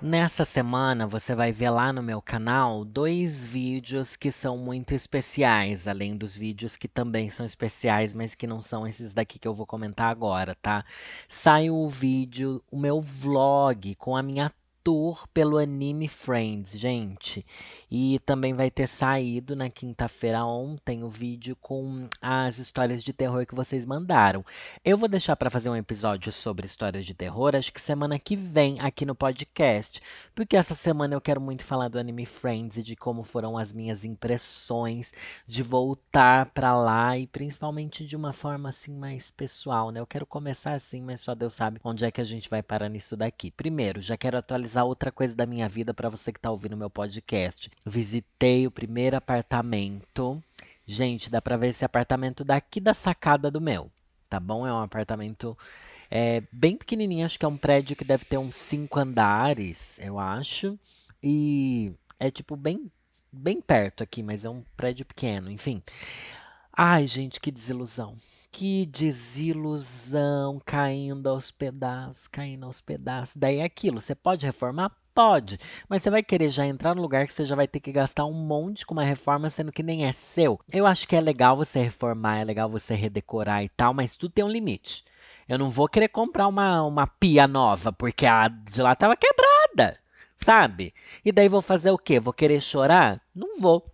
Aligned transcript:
Nessa 0.00 0.44
semana 0.44 1.08
você 1.08 1.34
vai 1.34 1.50
ver 1.50 1.70
lá 1.70 1.92
no 1.92 2.00
meu 2.00 2.22
canal 2.22 2.84
dois 2.84 3.44
vídeos 3.44 4.14
que 4.14 4.30
são 4.30 4.56
muito 4.56 4.94
especiais, 4.94 5.88
além 5.88 6.16
dos 6.16 6.36
vídeos 6.36 6.76
que 6.76 6.86
também 6.86 7.30
são 7.30 7.44
especiais, 7.44 8.14
mas 8.14 8.32
que 8.32 8.46
não 8.46 8.60
são 8.60 8.86
esses 8.86 9.12
daqui 9.12 9.40
que 9.40 9.48
eu 9.48 9.52
vou 9.52 9.66
comentar 9.66 10.08
agora, 10.08 10.54
tá? 10.62 10.84
Sai 11.28 11.68
o 11.68 11.88
vídeo, 11.88 12.62
o 12.70 12.78
meu 12.78 13.00
vlog 13.00 13.96
com 13.96 14.16
a 14.16 14.22
minha 14.22 14.52
tour 14.84 15.26
pelo 15.34 15.58
Anime 15.58 16.06
Friends, 16.06 16.78
gente. 16.78 17.44
E 17.90 18.18
também 18.20 18.52
vai 18.52 18.70
ter 18.70 18.86
saído 18.86 19.56
na 19.56 19.70
quinta-feira 19.70 20.44
ontem 20.44 21.02
o 21.02 21.08
vídeo 21.08 21.56
com 21.56 22.08
as 22.20 22.58
histórias 22.58 23.02
de 23.02 23.12
terror 23.12 23.46
que 23.46 23.54
vocês 23.54 23.86
mandaram. 23.86 24.44
Eu 24.84 24.96
vou 24.96 25.08
deixar 25.08 25.36
para 25.36 25.50
fazer 25.50 25.70
um 25.70 25.76
episódio 25.76 26.30
sobre 26.30 26.66
histórias 26.66 27.06
de 27.06 27.14
terror, 27.14 27.56
acho 27.56 27.72
que 27.72 27.80
semana 27.80 28.18
que 28.18 28.36
vem 28.36 28.78
aqui 28.80 29.06
no 29.06 29.14
podcast, 29.14 30.02
porque 30.34 30.56
essa 30.56 30.74
semana 30.74 31.14
eu 31.14 31.20
quero 31.20 31.40
muito 31.40 31.64
falar 31.64 31.88
do 31.88 31.98
Anime 31.98 32.26
Friends 32.26 32.76
e 32.76 32.82
de 32.82 32.94
como 32.94 33.22
foram 33.22 33.56
as 33.56 33.72
minhas 33.72 34.04
impressões 34.04 35.12
de 35.46 35.62
voltar 35.62 36.46
para 36.46 36.76
lá 36.76 37.16
e 37.16 37.26
principalmente 37.26 38.06
de 38.06 38.16
uma 38.16 38.32
forma 38.32 38.68
assim 38.68 38.94
mais 38.94 39.30
pessoal, 39.30 39.90
né? 39.90 40.00
Eu 40.00 40.06
quero 40.06 40.26
começar 40.26 40.74
assim, 40.74 41.02
mas 41.02 41.20
só 41.20 41.34
Deus 41.34 41.54
sabe 41.54 41.80
onde 41.82 42.04
é 42.04 42.10
que 42.10 42.20
a 42.20 42.24
gente 42.24 42.50
vai 42.50 42.62
parar 42.62 42.88
nisso 42.88 43.16
daqui. 43.16 43.50
Primeiro, 43.50 44.00
já 44.00 44.16
quero 44.16 44.36
atualizar 44.36 44.84
outra 44.84 45.10
coisa 45.10 45.34
da 45.34 45.46
minha 45.46 45.68
vida 45.68 45.94
para 45.94 46.08
você 46.08 46.32
que 46.32 46.38
está 46.38 46.50
ouvindo 46.50 46.76
meu 46.76 46.90
podcast. 46.90 47.70
Visitei 47.88 48.66
o 48.66 48.70
primeiro 48.70 49.16
apartamento. 49.16 50.42
Gente, 50.86 51.30
dá 51.30 51.42
para 51.42 51.56
ver 51.56 51.68
esse 51.68 51.84
apartamento 51.84 52.44
daqui 52.44 52.80
da 52.80 52.94
sacada 52.94 53.50
do 53.50 53.60
meu, 53.60 53.90
tá 54.28 54.40
bom? 54.40 54.66
É 54.66 54.72
um 54.72 54.80
apartamento 54.80 55.56
é, 56.10 56.42
bem 56.50 56.76
pequenininho, 56.76 57.26
acho 57.26 57.38
que 57.38 57.44
é 57.44 57.48
um 57.48 57.56
prédio 57.56 57.94
que 57.94 58.04
deve 58.04 58.24
ter 58.24 58.38
uns 58.38 58.54
cinco 58.54 58.98
andares, 58.98 59.98
eu 59.98 60.18
acho. 60.18 60.78
E 61.22 61.92
é 62.18 62.30
tipo 62.30 62.56
bem, 62.56 62.90
bem 63.30 63.60
perto 63.60 64.02
aqui, 64.02 64.22
mas 64.22 64.44
é 64.44 64.50
um 64.50 64.62
prédio 64.76 65.04
pequeno, 65.04 65.50
enfim. 65.50 65.82
Ai, 66.72 67.06
gente, 67.06 67.40
que 67.40 67.50
desilusão. 67.50 68.16
Que 68.50 68.86
desilusão, 68.86 70.60
caindo 70.64 71.28
aos 71.28 71.50
pedaços, 71.50 72.26
caindo 72.26 72.64
aos 72.64 72.80
pedaços. 72.80 73.36
Daí 73.36 73.58
é 73.58 73.64
aquilo, 73.64 74.00
você 74.00 74.14
pode 74.14 74.46
reformar? 74.46 74.90
Pode, 75.18 75.58
mas 75.88 76.00
você 76.00 76.10
vai 76.10 76.22
querer 76.22 76.48
já 76.48 76.64
entrar 76.64 76.94
no 76.94 77.02
lugar 77.02 77.26
que 77.26 77.32
você 77.32 77.44
já 77.44 77.56
vai 77.56 77.66
ter 77.66 77.80
que 77.80 77.90
gastar 77.90 78.24
um 78.24 78.32
monte 78.32 78.86
com 78.86 78.94
uma 78.94 79.02
reforma, 79.02 79.50
sendo 79.50 79.72
que 79.72 79.82
nem 79.82 80.06
é 80.06 80.12
seu. 80.12 80.60
Eu 80.72 80.86
acho 80.86 81.08
que 81.08 81.16
é 81.16 81.20
legal 81.20 81.56
você 81.56 81.80
reformar, 81.80 82.38
é 82.38 82.44
legal 82.44 82.68
você 82.68 82.94
redecorar 82.94 83.64
e 83.64 83.68
tal, 83.68 83.92
mas 83.92 84.14
tudo 84.14 84.30
tem 84.30 84.44
um 84.44 84.48
limite. 84.48 85.04
Eu 85.48 85.58
não 85.58 85.68
vou 85.68 85.88
querer 85.88 86.06
comprar 86.06 86.46
uma, 86.46 86.84
uma 86.84 87.04
pia 87.04 87.48
nova, 87.48 87.92
porque 87.92 88.26
a 88.26 88.46
de 88.46 88.80
lá 88.80 88.94
tava 88.94 89.16
quebrada, 89.16 89.98
sabe? 90.36 90.94
E 91.24 91.32
daí 91.32 91.48
vou 91.48 91.62
fazer 91.62 91.90
o 91.90 91.98
quê? 91.98 92.20
Vou 92.20 92.32
querer 92.32 92.60
chorar? 92.60 93.20
Não 93.34 93.58
vou. 93.58 93.92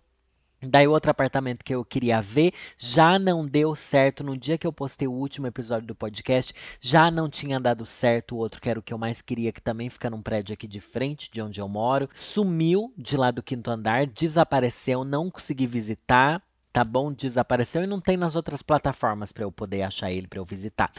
Daí, 0.69 0.87
outro 0.87 1.11
apartamento 1.11 1.63
que 1.63 1.73
eu 1.73 1.83
queria 1.83 2.21
ver 2.21 2.53
já 2.77 3.17
não 3.19 3.45
deu 3.45 3.75
certo. 3.75 4.23
No 4.23 4.37
dia 4.37 4.57
que 4.57 4.65
eu 4.65 4.73
postei 4.73 5.07
o 5.07 5.13
último 5.13 5.47
episódio 5.47 5.87
do 5.87 5.95
podcast, 5.95 6.53
já 6.79 7.09
não 7.09 7.29
tinha 7.29 7.59
dado 7.59 7.85
certo. 7.85 8.35
O 8.35 8.37
outro 8.39 8.61
que 8.61 8.69
era 8.69 8.79
o 8.79 8.83
que 8.83 8.93
eu 8.93 8.97
mais 8.97 9.21
queria, 9.21 9.51
que 9.51 9.61
também 9.61 9.89
fica 9.89 10.09
num 10.09 10.21
prédio 10.21 10.53
aqui 10.53 10.67
de 10.67 10.79
frente 10.79 11.29
de 11.31 11.41
onde 11.41 11.59
eu 11.59 11.67
moro, 11.67 12.09
sumiu 12.13 12.93
de 12.97 13.17
lá 13.17 13.31
do 13.31 13.43
quinto 13.43 13.69
andar, 13.69 14.07
desapareceu, 14.07 15.03
não 15.03 15.29
consegui 15.29 15.67
visitar 15.67 16.41
tá 16.75 16.83
bom? 16.83 17.13
Desapareceu 17.13 17.85
e 17.85 17.87
não 17.87 18.01
tem 18.01 18.17
nas 18.17 18.35
outras 18.35 18.61
plataformas 18.61 19.31
para 19.31 19.45
eu 19.45 19.51
poder 19.51 19.83
achar 19.83 20.11
ele 20.11 20.27
para 20.27 20.39
eu 20.39 20.43
visitar. 20.43 20.91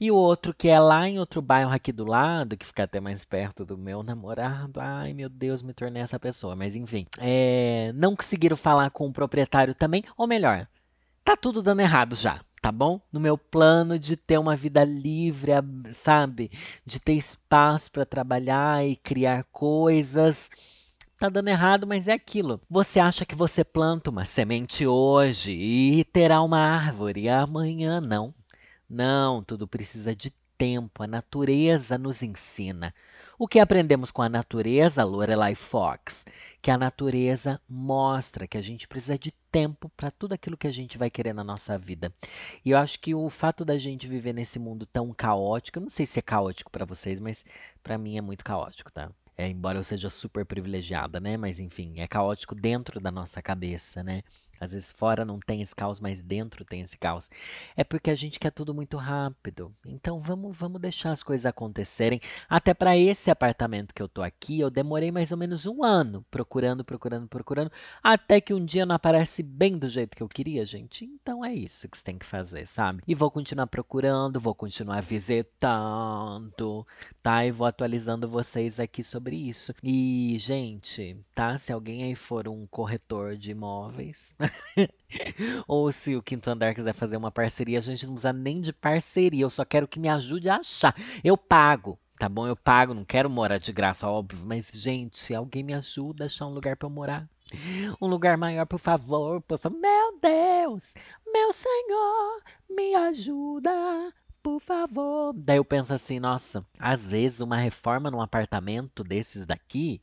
E 0.00 0.10
o 0.10 0.16
outro 0.16 0.52
que 0.52 0.68
é 0.68 0.80
lá 0.80 1.08
em 1.08 1.20
outro 1.20 1.40
bairro 1.40 1.70
aqui 1.70 1.92
do 1.92 2.04
lado, 2.04 2.56
que 2.56 2.66
fica 2.66 2.82
até 2.82 2.98
mais 2.98 3.24
perto 3.24 3.64
do 3.64 3.78
meu 3.78 4.02
namorado. 4.02 4.80
Ai, 4.80 5.14
meu 5.14 5.28
Deus, 5.28 5.62
me 5.62 5.72
tornei 5.72 6.02
essa 6.02 6.18
pessoa. 6.18 6.56
Mas 6.56 6.74
enfim, 6.74 7.06
é... 7.16 7.92
não 7.94 8.16
conseguiram 8.16 8.56
falar 8.56 8.90
com 8.90 9.06
o 9.06 9.12
proprietário 9.12 9.72
também, 9.72 10.02
ou 10.16 10.26
melhor, 10.26 10.66
tá 11.24 11.36
tudo 11.36 11.62
dando 11.62 11.78
errado 11.78 12.16
já. 12.16 12.40
Tá 12.60 12.72
bom? 12.72 13.00
No 13.12 13.20
meu 13.20 13.38
plano 13.38 14.00
de 14.00 14.16
ter 14.16 14.36
uma 14.36 14.56
vida 14.56 14.84
livre, 14.84 15.52
sabe? 15.92 16.50
De 16.84 16.98
ter 16.98 17.14
espaço 17.14 17.88
para 17.92 18.04
trabalhar 18.04 18.84
e 18.84 18.96
criar 18.96 19.44
coisas 19.44 20.50
tá 21.20 21.28
dando 21.28 21.48
errado, 21.48 21.86
mas 21.86 22.08
é 22.08 22.12
aquilo. 22.14 22.58
Você 22.68 22.98
acha 22.98 23.26
que 23.26 23.34
você 23.34 23.62
planta 23.62 24.08
uma 24.08 24.24
semente 24.24 24.86
hoje 24.86 25.52
e 25.52 26.02
terá 26.04 26.40
uma 26.40 26.58
árvore 26.58 27.28
amanhã 27.28 28.00
não. 28.00 28.34
Não, 28.88 29.44
tudo 29.44 29.68
precisa 29.68 30.16
de 30.16 30.32
tempo. 30.56 31.02
A 31.02 31.06
natureza 31.06 31.98
nos 31.98 32.22
ensina. 32.22 32.94
O 33.38 33.46
que 33.46 33.58
aprendemos 33.58 34.10
com 34.10 34.22
a 34.22 34.30
natureza, 34.30 35.04
Lorelai 35.04 35.54
Fox? 35.54 36.24
Que 36.62 36.70
a 36.70 36.78
natureza 36.78 37.60
mostra 37.68 38.46
que 38.46 38.56
a 38.56 38.62
gente 38.62 38.88
precisa 38.88 39.18
de 39.18 39.30
tempo 39.52 39.90
para 39.94 40.10
tudo 40.10 40.32
aquilo 40.32 40.56
que 40.56 40.66
a 40.66 40.72
gente 40.72 40.96
vai 40.96 41.10
querer 41.10 41.34
na 41.34 41.44
nossa 41.44 41.76
vida. 41.76 42.10
E 42.64 42.70
eu 42.70 42.78
acho 42.78 42.98
que 42.98 43.14
o 43.14 43.28
fato 43.28 43.62
da 43.62 43.76
gente 43.76 44.08
viver 44.08 44.32
nesse 44.32 44.58
mundo 44.58 44.86
tão 44.86 45.12
caótico, 45.12 45.78
eu 45.78 45.82
não 45.82 45.90
sei 45.90 46.06
se 46.06 46.18
é 46.18 46.22
caótico 46.22 46.70
para 46.70 46.86
vocês, 46.86 47.20
mas 47.20 47.44
para 47.82 47.98
mim 47.98 48.16
é 48.16 48.22
muito 48.22 48.42
caótico, 48.42 48.90
tá? 48.90 49.10
É, 49.40 49.48
embora 49.48 49.78
eu 49.78 49.82
seja 49.84 50.10
super 50.10 50.44
privilegiada, 50.44 51.18
né? 51.18 51.36
Mas 51.38 51.58
enfim, 51.58 51.98
é 51.98 52.06
caótico 52.06 52.54
dentro 52.54 53.00
da 53.00 53.10
nossa 53.10 53.40
cabeça, 53.40 54.02
né? 54.02 54.22
Às 54.60 54.72
vezes 54.72 54.92
fora 54.92 55.24
não 55.24 55.40
tem 55.40 55.62
esse 55.62 55.74
caos, 55.74 55.98
mas 55.98 56.22
dentro 56.22 56.64
tem 56.64 56.82
esse 56.82 56.98
caos. 56.98 57.30
É 57.74 57.82
porque 57.82 58.10
a 58.10 58.14
gente 58.14 58.38
quer 58.38 58.50
tudo 58.50 58.74
muito 58.74 58.98
rápido. 58.98 59.74
Então 59.86 60.20
vamos, 60.20 60.56
vamos 60.56 60.80
deixar 60.80 61.12
as 61.12 61.22
coisas 61.22 61.46
acontecerem. 61.46 62.20
Até 62.48 62.74
para 62.74 62.96
esse 62.96 63.30
apartamento 63.30 63.94
que 63.94 64.02
eu 64.02 64.08
tô 64.08 64.22
aqui, 64.22 64.60
eu 64.60 64.70
demorei 64.70 65.10
mais 65.10 65.32
ou 65.32 65.38
menos 65.38 65.64
um 65.64 65.82
ano 65.82 66.24
procurando, 66.30 66.84
procurando, 66.84 67.26
procurando, 67.26 67.72
até 68.02 68.40
que 68.40 68.52
um 68.52 68.64
dia 68.64 68.84
não 68.84 68.94
aparece 68.94 69.42
bem 69.42 69.78
do 69.78 69.88
jeito 69.88 70.16
que 70.16 70.22
eu 70.22 70.28
queria, 70.28 70.64
gente. 70.66 71.04
Então 71.04 71.44
é 71.44 71.54
isso 71.54 71.88
que 71.88 71.96
você 71.96 72.04
tem 72.04 72.18
que 72.18 72.26
fazer, 72.26 72.66
sabe? 72.66 73.02
E 73.06 73.14
vou 73.14 73.30
continuar 73.30 73.66
procurando, 73.66 74.38
vou 74.38 74.54
continuar 74.54 75.00
visitando, 75.00 76.86
tá? 77.22 77.46
E 77.46 77.50
vou 77.50 77.66
atualizando 77.66 78.28
vocês 78.28 78.78
aqui 78.78 79.02
sobre 79.02 79.36
isso. 79.36 79.74
E, 79.82 80.36
gente, 80.38 81.16
tá? 81.34 81.56
Se 81.56 81.72
alguém 81.72 82.04
aí 82.04 82.14
for 82.14 82.48
um 82.48 82.66
corretor 82.66 83.36
de 83.36 83.52
imóveis. 83.52 84.34
Ou 85.66 85.90
se 85.92 86.14
o 86.16 86.22
Quinto 86.22 86.50
Andar 86.50 86.74
quiser 86.74 86.94
fazer 86.94 87.16
uma 87.16 87.30
parceria, 87.30 87.78
a 87.78 87.82
gente 87.82 88.06
não 88.06 88.14
precisa 88.14 88.32
nem 88.32 88.60
de 88.60 88.72
parceria. 88.72 89.42
Eu 89.42 89.50
só 89.50 89.64
quero 89.64 89.88
que 89.88 89.98
me 89.98 90.08
ajude 90.08 90.48
a 90.48 90.56
achar. 90.56 90.94
Eu 91.22 91.36
pago, 91.36 91.98
tá 92.18 92.28
bom? 92.28 92.46
Eu 92.46 92.56
pago, 92.56 92.94
não 92.94 93.04
quero 93.04 93.28
morar 93.28 93.58
de 93.58 93.72
graça, 93.72 94.08
óbvio. 94.08 94.40
Mas, 94.44 94.70
gente, 94.72 95.34
alguém 95.34 95.62
me 95.62 95.74
ajuda 95.74 96.24
a 96.24 96.26
achar 96.26 96.46
um 96.46 96.54
lugar 96.54 96.76
para 96.76 96.86
eu 96.86 96.90
morar. 96.90 97.28
Um 98.00 98.06
lugar 98.06 98.36
maior, 98.36 98.66
por 98.66 98.78
favor, 98.78 99.40
por 99.42 99.58
favor. 99.58 99.78
Meu 99.78 100.18
Deus, 100.20 100.94
meu 101.26 101.52
Senhor, 101.52 102.42
me 102.68 102.94
ajuda 102.94 104.12
por 104.42 104.60
favor. 104.60 105.32
Daí 105.34 105.58
eu 105.58 105.64
penso 105.64 105.92
assim, 105.92 106.18
nossa, 106.18 106.64
às 106.78 107.10
vezes 107.10 107.40
uma 107.40 107.56
reforma 107.56 108.10
num 108.10 108.20
apartamento 108.20 109.04
desses 109.04 109.46
daqui, 109.46 110.00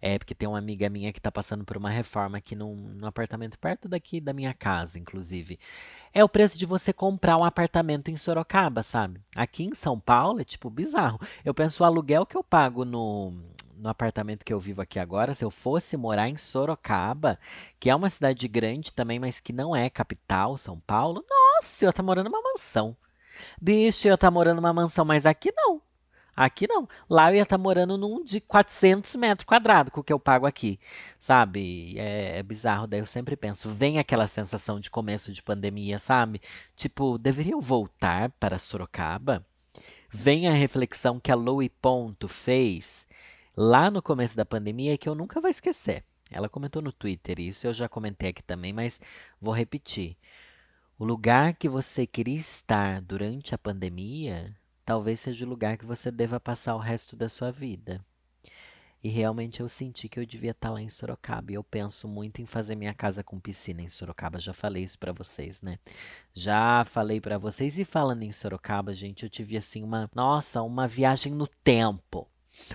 é 0.00 0.18
porque 0.18 0.34
tem 0.34 0.48
uma 0.48 0.58
amiga 0.58 0.88
minha 0.88 1.12
que 1.12 1.20
tá 1.20 1.30
passando 1.30 1.64
por 1.64 1.76
uma 1.76 1.90
reforma 1.90 2.38
aqui 2.38 2.54
num, 2.54 2.74
num 2.74 3.06
apartamento 3.06 3.58
perto 3.58 3.88
daqui 3.88 4.20
da 4.20 4.32
minha 4.32 4.54
casa, 4.54 4.98
inclusive. 4.98 5.58
É 6.12 6.24
o 6.24 6.28
preço 6.28 6.58
de 6.58 6.64
você 6.64 6.92
comprar 6.92 7.36
um 7.36 7.44
apartamento 7.44 8.10
em 8.10 8.16
Sorocaba, 8.16 8.82
sabe? 8.82 9.20
Aqui 9.34 9.64
em 9.64 9.74
São 9.74 10.00
Paulo 10.00 10.40
é 10.40 10.44
tipo 10.44 10.70
bizarro. 10.70 11.20
Eu 11.44 11.52
penso 11.52 11.82
o 11.82 11.86
aluguel 11.86 12.24
que 12.24 12.36
eu 12.36 12.42
pago 12.42 12.84
no, 12.84 13.32
no 13.76 13.88
apartamento 13.88 14.44
que 14.44 14.52
eu 14.52 14.58
vivo 14.58 14.80
aqui 14.80 14.98
agora, 14.98 15.34
se 15.34 15.44
eu 15.44 15.50
fosse 15.50 15.96
morar 15.96 16.28
em 16.28 16.36
Sorocaba, 16.36 17.38
que 17.78 17.90
é 17.90 17.94
uma 17.94 18.10
cidade 18.10 18.48
grande 18.48 18.92
também, 18.92 19.18
mas 19.18 19.40
que 19.40 19.52
não 19.52 19.76
é 19.76 19.90
capital, 19.90 20.56
São 20.56 20.80
Paulo, 20.80 21.24
nossa, 21.28 21.84
eu 21.84 21.92
tá 21.92 22.02
morando 22.02 22.30
numa 22.30 22.42
mansão. 22.42 22.96
Bicho, 23.60 24.08
eu 24.08 24.16
tá 24.16 24.30
morando 24.30 24.56
numa 24.56 24.72
mansão, 24.72 25.04
mas 25.04 25.26
aqui 25.26 25.52
não. 25.54 25.82
Aqui 26.36 26.66
não. 26.68 26.86
Lá 27.08 27.30
eu 27.30 27.36
ia 27.36 27.42
estar 27.44 27.56
tá 27.56 27.62
morando 27.62 27.96
num 27.96 28.22
de 28.22 28.40
400 28.40 29.16
metros 29.16 29.46
quadrados, 29.46 29.90
com 29.90 30.00
o 30.00 30.04
que 30.04 30.12
eu 30.12 30.20
pago 30.20 30.44
aqui. 30.44 30.78
Sabe? 31.18 31.98
É, 31.98 32.38
é, 32.38 32.42
bizarro. 32.42 32.86
Daí 32.86 33.00
eu 33.00 33.06
sempre 33.06 33.36
penso, 33.36 33.70
vem 33.70 33.98
aquela 33.98 34.26
sensação 34.26 34.78
de 34.78 34.90
começo 34.90 35.32
de 35.32 35.42
pandemia, 35.42 35.98
sabe? 35.98 36.42
Tipo, 36.76 37.16
deveriam 37.16 37.60
voltar 37.60 38.30
para 38.38 38.58
Sorocaba? 38.58 39.46
Vem 40.10 40.46
a 40.46 40.52
reflexão 40.52 41.18
que 41.18 41.32
a 41.32 41.34
Louie 41.34 41.70
Ponto 41.70 42.28
fez 42.28 43.06
lá 43.56 43.90
no 43.90 44.02
começo 44.02 44.36
da 44.36 44.44
pandemia 44.44 44.98
que 44.98 45.08
eu 45.08 45.14
nunca 45.14 45.40
vou 45.40 45.50
esquecer. 45.50 46.04
Ela 46.30 46.48
comentou 46.48 46.82
no 46.82 46.92
Twitter 46.92 47.40
isso, 47.40 47.66
eu 47.66 47.72
já 47.72 47.88
comentei 47.88 48.30
aqui 48.30 48.42
também, 48.42 48.72
mas 48.72 49.00
vou 49.40 49.54
repetir. 49.54 50.16
O 50.98 51.04
lugar 51.04 51.54
que 51.54 51.68
você 51.68 52.06
queria 52.06 52.38
estar 52.38 53.00
durante 53.00 53.54
a 53.54 53.58
pandemia 53.58 54.54
talvez 54.86 55.20
seja 55.20 55.44
o 55.44 55.48
lugar 55.48 55.76
que 55.76 55.84
você 55.84 56.10
deva 56.12 56.38
passar 56.38 56.76
o 56.76 56.78
resto 56.78 57.16
da 57.16 57.28
sua 57.28 57.50
vida. 57.50 58.00
E 59.02 59.08
realmente 59.08 59.60
eu 59.60 59.68
senti 59.68 60.08
que 60.08 60.18
eu 60.18 60.24
devia 60.24 60.52
estar 60.52 60.70
lá 60.70 60.80
em 60.80 60.88
Sorocaba. 60.88 61.52
E 61.52 61.54
eu 61.54 61.62
penso 61.62 62.08
muito 62.08 62.40
em 62.40 62.46
fazer 62.46 62.74
minha 62.74 62.94
casa 62.94 63.22
com 63.22 63.38
piscina 63.38 63.82
em 63.82 63.88
Sorocaba. 63.88 64.40
Já 64.40 64.52
falei 64.52 64.82
isso 64.84 64.98
para 64.98 65.12
vocês, 65.12 65.60
né? 65.60 65.78
Já 66.34 66.84
falei 66.86 67.20
para 67.20 67.36
vocês. 67.36 67.78
E 67.78 67.84
falando 67.84 68.22
em 68.22 68.32
Sorocaba, 68.32 68.94
gente, 68.94 69.24
eu 69.24 69.30
tive 69.30 69.56
assim 69.56 69.82
uma, 69.82 70.10
nossa, 70.14 70.62
uma 70.62 70.88
viagem 70.88 71.32
no 71.32 71.46
tempo. 71.62 72.26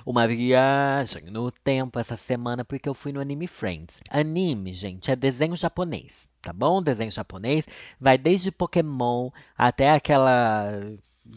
Uma 0.06 0.28
viagem 0.28 1.24
no 1.26 1.52
tempo 1.52 1.98
essa 1.98 2.16
semana 2.16 2.64
porque 2.64 2.88
eu 2.88 2.94
fui 2.94 3.12
no 3.12 3.20
Anime 3.20 3.48
Friends. 3.48 4.00
Anime, 4.10 4.74
gente, 4.74 5.10
é 5.10 5.16
desenho 5.16 5.56
japonês, 5.56 6.30
tá 6.42 6.54
bom? 6.54 6.84
Desenho 6.84 7.12
japonês 7.12 7.68
vai 8.00 8.18
desde 8.18 8.52
Pokémon 8.52 9.32
até 9.58 9.92
aquela 9.92 10.72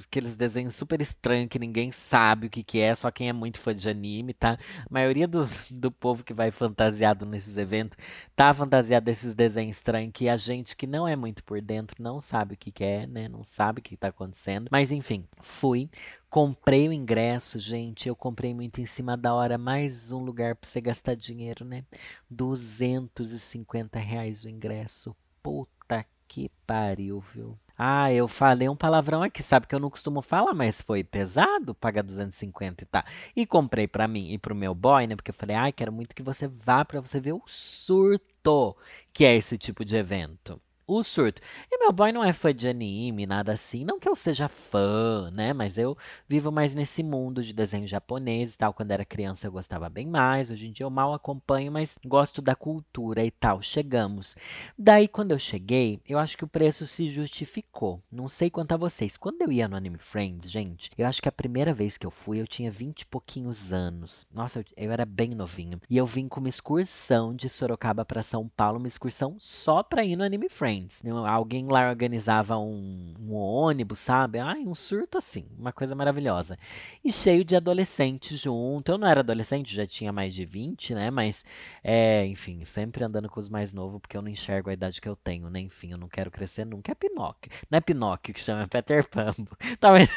aqueles 0.02 0.36
desenhos 0.36 0.74
super 0.74 1.00
estranhos 1.00 1.48
que 1.48 1.58
ninguém 1.58 1.90
sabe 1.90 2.46
o 2.46 2.50
que, 2.50 2.62
que 2.62 2.80
é, 2.80 2.94
só 2.94 3.10
quem 3.10 3.28
é 3.28 3.32
muito 3.32 3.58
fã 3.58 3.74
de 3.74 3.88
anime, 3.88 4.32
tá? 4.32 4.58
A 4.78 4.92
maioria 4.92 5.28
dos, 5.28 5.70
do 5.70 5.90
povo 5.90 6.24
que 6.24 6.32
vai 6.32 6.50
fantasiado 6.50 7.26
nesses 7.26 7.56
eventos 7.56 7.98
tá 8.34 8.52
fantasiado 8.52 9.04
desses 9.06 9.34
desenhos 9.34 9.76
estranhos 9.76 10.12
que 10.14 10.28
a 10.28 10.36
gente 10.36 10.76
que 10.76 10.86
não 10.86 11.06
é 11.06 11.14
muito 11.14 11.44
por 11.44 11.60
dentro 11.60 12.02
não 12.02 12.20
sabe 12.20 12.54
o 12.54 12.56
que, 12.56 12.72
que 12.72 12.84
é, 12.84 13.06
né? 13.06 13.28
Não 13.28 13.44
sabe 13.44 13.80
o 13.80 13.82
que 13.82 13.96
tá 13.96 14.08
acontecendo. 14.08 14.68
Mas 14.70 14.90
enfim, 14.90 15.26
fui. 15.40 15.88
Comprei 16.30 16.88
o 16.88 16.92
ingresso, 16.92 17.60
gente. 17.60 18.08
Eu 18.08 18.16
comprei 18.16 18.52
muito 18.52 18.80
em 18.80 18.86
cima 18.86 19.16
da 19.16 19.32
hora. 19.34 19.56
Mais 19.56 20.10
um 20.10 20.18
lugar 20.18 20.56
para 20.56 20.68
você 20.68 20.80
gastar 20.80 21.14
dinheiro, 21.14 21.64
né? 21.64 21.84
250 22.28 23.98
reais 24.00 24.44
o 24.44 24.48
ingresso. 24.48 25.14
Puta 25.42 26.04
que 26.26 26.50
pariu, 26.66 27.20
viu? 27.32 27.56
Ah, 27.76 28.12
eu 28.12 28.28
falei 28.28 28.68
um 28.68 28.76
palavrão 28.76 29.22
aqui, 29.22 29.42
sabe 29.42 29.66
que 29.66 29.74
eu 29.74 29.80
não 29.80 29.90
costumo 29.90 30.22
falar, 30.22 30.54
mas 30.54 30.80
foi 30.80 31.02
pesado 31.02 31.74
pagar 31.74 32.02
250 32.02 32.84
e 32.84 32.86
tá. 32.86 33.04
E 33.34 33.44
comprei 33.46 33.88
para 33.88 34.06
mim 34.06 34.32
e 34.32 34.38
pro 34.38 34.54
meu 34.54 34.74
boy, 34.74 35.06
né? 35.06 35.16
Porque 35.16 35.30
eu 35.30 35.34
falei, 35.34 35.56
ai, 35.56 35.72
quero 35.72 35.92
muito 35.92 36.14
que 36.14 36.22
você 36.22 36.46
vá 36.46 36.84
para 36.84 37.00
você 37.00 37.18
ver 37.20 37.32
o 37.32 37.42
surto 37.46 38.76
que 39.12 39.24
é 39.24 39.34
esse 39.36 39.58
tipo 39.58 39.84
de 39.84 39.96
evento 39.96 40.60
o 40.86 41.02
surto. 41.02 41.40
E 41.70 41.78
meu 41.78 41.92
boy 41.92 42.12
não 42.12 42.22
é 42.22 42.32
fã 42.32 42.54
de 42.54 42.68
anime, 42.68 43.26
nada 43.26 43.52
assim. 43.52 43.84
Não 43.84 43.98
que 43.98 44.08
eu 44.08 44.14
seja 44.14 44.48
fã, 44.48 45.30
né? 45.30 45.52
Mas 45.52 45.78
eu 45.78 45.96
vivo 46.28 46.52
mais 46.52 46.74
nesse 46.74 47.02
mundo 47.02 47.42
de 47.42 47.52
desenho 47.52 47.86
japonês 47.86 48.54
e 48.54 48.58
tal. 48.58 48.74
Quando 48.74 48.90
era 48.90 49.04
criança 49.04 49.46
eu 49.46 49.52
gostava 49.52 49.88
bem 49.88 50.06
mais. 50.06 50.50
Hoje 50.50 50.66
em 50.66 50.72
dia 50.72 50.84
eu 50.84 50.90
mal 50.90 51.14
acompanho, 51.14 51.72
mas 51.72 51.98
gosto 52.04 52.42
da 52.42 52.54
cultura 52.54 53.24
e 53.24 53.30
tal. 53.30 53.62
Chegamos. 53.62 54.36
Daí, 54.78 55.08
quando 55.08 55.30
eu 55.30 55.38
cheguei, 55.38 56.00
eu 56.06 56.18
acho 56.18 56.36
que 56.36 56.44
o 56.44 56.48
preço 56.48 56.86
se 56.86 57.08
justificou. 57.08 58.02
Não 58.10 58.28
sei 58.28 58.50
quanto 58.50 58.72
a 58.72 58.76
vocês. 58.76 59.16
Quando 59.16 59.40
eu 59.42 59.50
ia 59.50 59.68
no 59.68 59.76
Anime 59.76 59.98
Friends, 59.98 60.50
gente, 60.50 60.90
eu 60.98 61.06
acho 61.06 61.22
que 61.22 61.28
a 61.28 61.32
primeira 61.32 61.72
vez 61.72 61.96
que 61.96 62.06
eu 62.06 62.10
fui, 62.10 62.40
eu 62.40 62.46
tinha 62.46 62.70
20 62.70 63.02
e 63.02 63.06
pouquinhos 63.06 63.72
anos. 63.72 64.26
Nossa, 64.32 64.58
eu, 64.58 64.64
eu 64.76 64.92
era 64.92 65.06
bem 65.06 65.30
novinho. 65.30 65.80
E 65.88 65.96
eu 65.96 66.04
vim 66.06 66.28
com 66.28 66.40
uma 66.40 66.48
excursão 66.48 67.34
de 67.34 67.48
Sorocaba 67.48 68.04
para 68.04 68.22
São 68.22 68.48
Paulo, 68.48 68.78
uma 68.78 68.88
excursão 68.88 69.36
só 69.38 69.82
pra 69.82 70.04
ir 70.04 70.16
no 70.16 70.24
Anime 70.24 70.48
Friends. 70.48 70.73
Friends. 70.74 71.02
Alguém 71.26 71.66
lá 71.66 71.88
organizava 71.88 72.58
um, 72.58 73.14
um 73.20 73.34
ônibus, 73.34 73.98
sabe? 73.98 74.38
Ai, 74.38 74.60
um 74.60 74.74
surto 74.74 75.18
assim, 75.18 75.46
uma 75.58 75.72
coisa 75.72 75.94
maravilhosa. 75.94 76.58
E 77.04 77.12
cheio 77.12 77.44
de 77.44 77.54
adolescentes 77.54 78.38
junto. 78.38 78.90
Eu 78.90 78.98
não 78.98 79.06
era 79.06 79.20
adolescente, 79.20 79.74
já 79.74 79.86
tinha 79.86 80.12
mais 80.12 80.34
de 80.34 80.44
20, 80.44 80.94
né? 80.94 81.10
Mas, 81.10 81.44
é, 81.82 82.26
enfim, 82.26 82.64
sempre 82.64 83.04
andando 83.04 83.28
com 83.28 83.38
os 83.38 83.48
mais 83.48 83.72
novos, 83.72 84.00
porque 84.00 84.16
eu 84.16 84.22
não 84.22 84.28
enxergo 84.28 84.70
a 84.70 84.72
idade 84.72 85.00
que 85.00 85.08
eu 85.08 85.16
tenho, 85.16 85.48
né? 85.48 85.60
Enfim, 85.60 85.92
eu 85.92 85.98
não 85.98 86.08
quero 86.08 86.30
crescer 86.30 86.64
nunca. 86.64 86.92
É 86.92 86.94
Pinóquio. 86.94 87.50
Não 87.70 87.78
é 87.78 87.80
Pinóquio 87.80 88.34
que 88.34 88.40
chama, 88.40 88.62
é 88.62 88.66
Peter 88.66 89.08
Pan. 89.08 89.34
Talvez. 89.78 90.10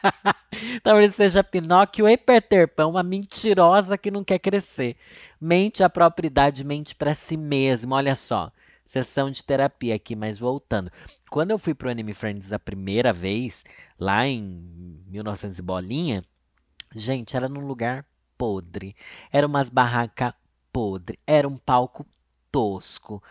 Talvez 0.82 1.14
seja 1.14 1.44
Pinóquio 1.44 2.08
e 2.08 2.16
Peter 2.16 2.68
Pan, 2.68 2.86
uma 2.88 3.02
mentirosa 3.02 3.96
que 3.96 4.10
não 4.10 4.24
quer 4.24 4.38
crescer. 4.38 4.96
Mente 5.40 5.82
à 5.82 5.88
própria 5.88 6.26
idade, 6.26 6.64
mente 6.64 6.94
para 6.94 7.14
si 7.14 7.36
mesmo. 7.36 7.94
Olha 7.94 8.14
só 8.14 8.52
sessão 8.90 9.30
de 9.30 9.44
terapia 9.44 9.94
aqui, 9.94 10.16
mas 10.16 10.36
voltando. 10.36 10.90
Quando 11.30 11.52
eu 11.52 11.58
fui 11.60 11.74
pro 11.74 11.88
Anime 11.88 12.12
Friends 12.12 12.52
a 12.52 12.58
primeira 12.58 13.12
vez, 13.12 13.64
lá 13.96 14.26
em 14.26 14.42
1900 15.06 15.60
e 15.60 15.62
bolinha, 15.62 16.24
gente, 16.92 17.36
era 17.36 17.48
num 17.48 17.64
lugar 17.64 18.04
podre. 18.36 18.96
Era 19.30 19.46
umas 19.46 19.70
barracas 19.70 20.34
podre, 20.72 21.20
era 21.24 21.46
um 21.46 21.56
palco 21.56 22.04
tosco. 22.50 23.22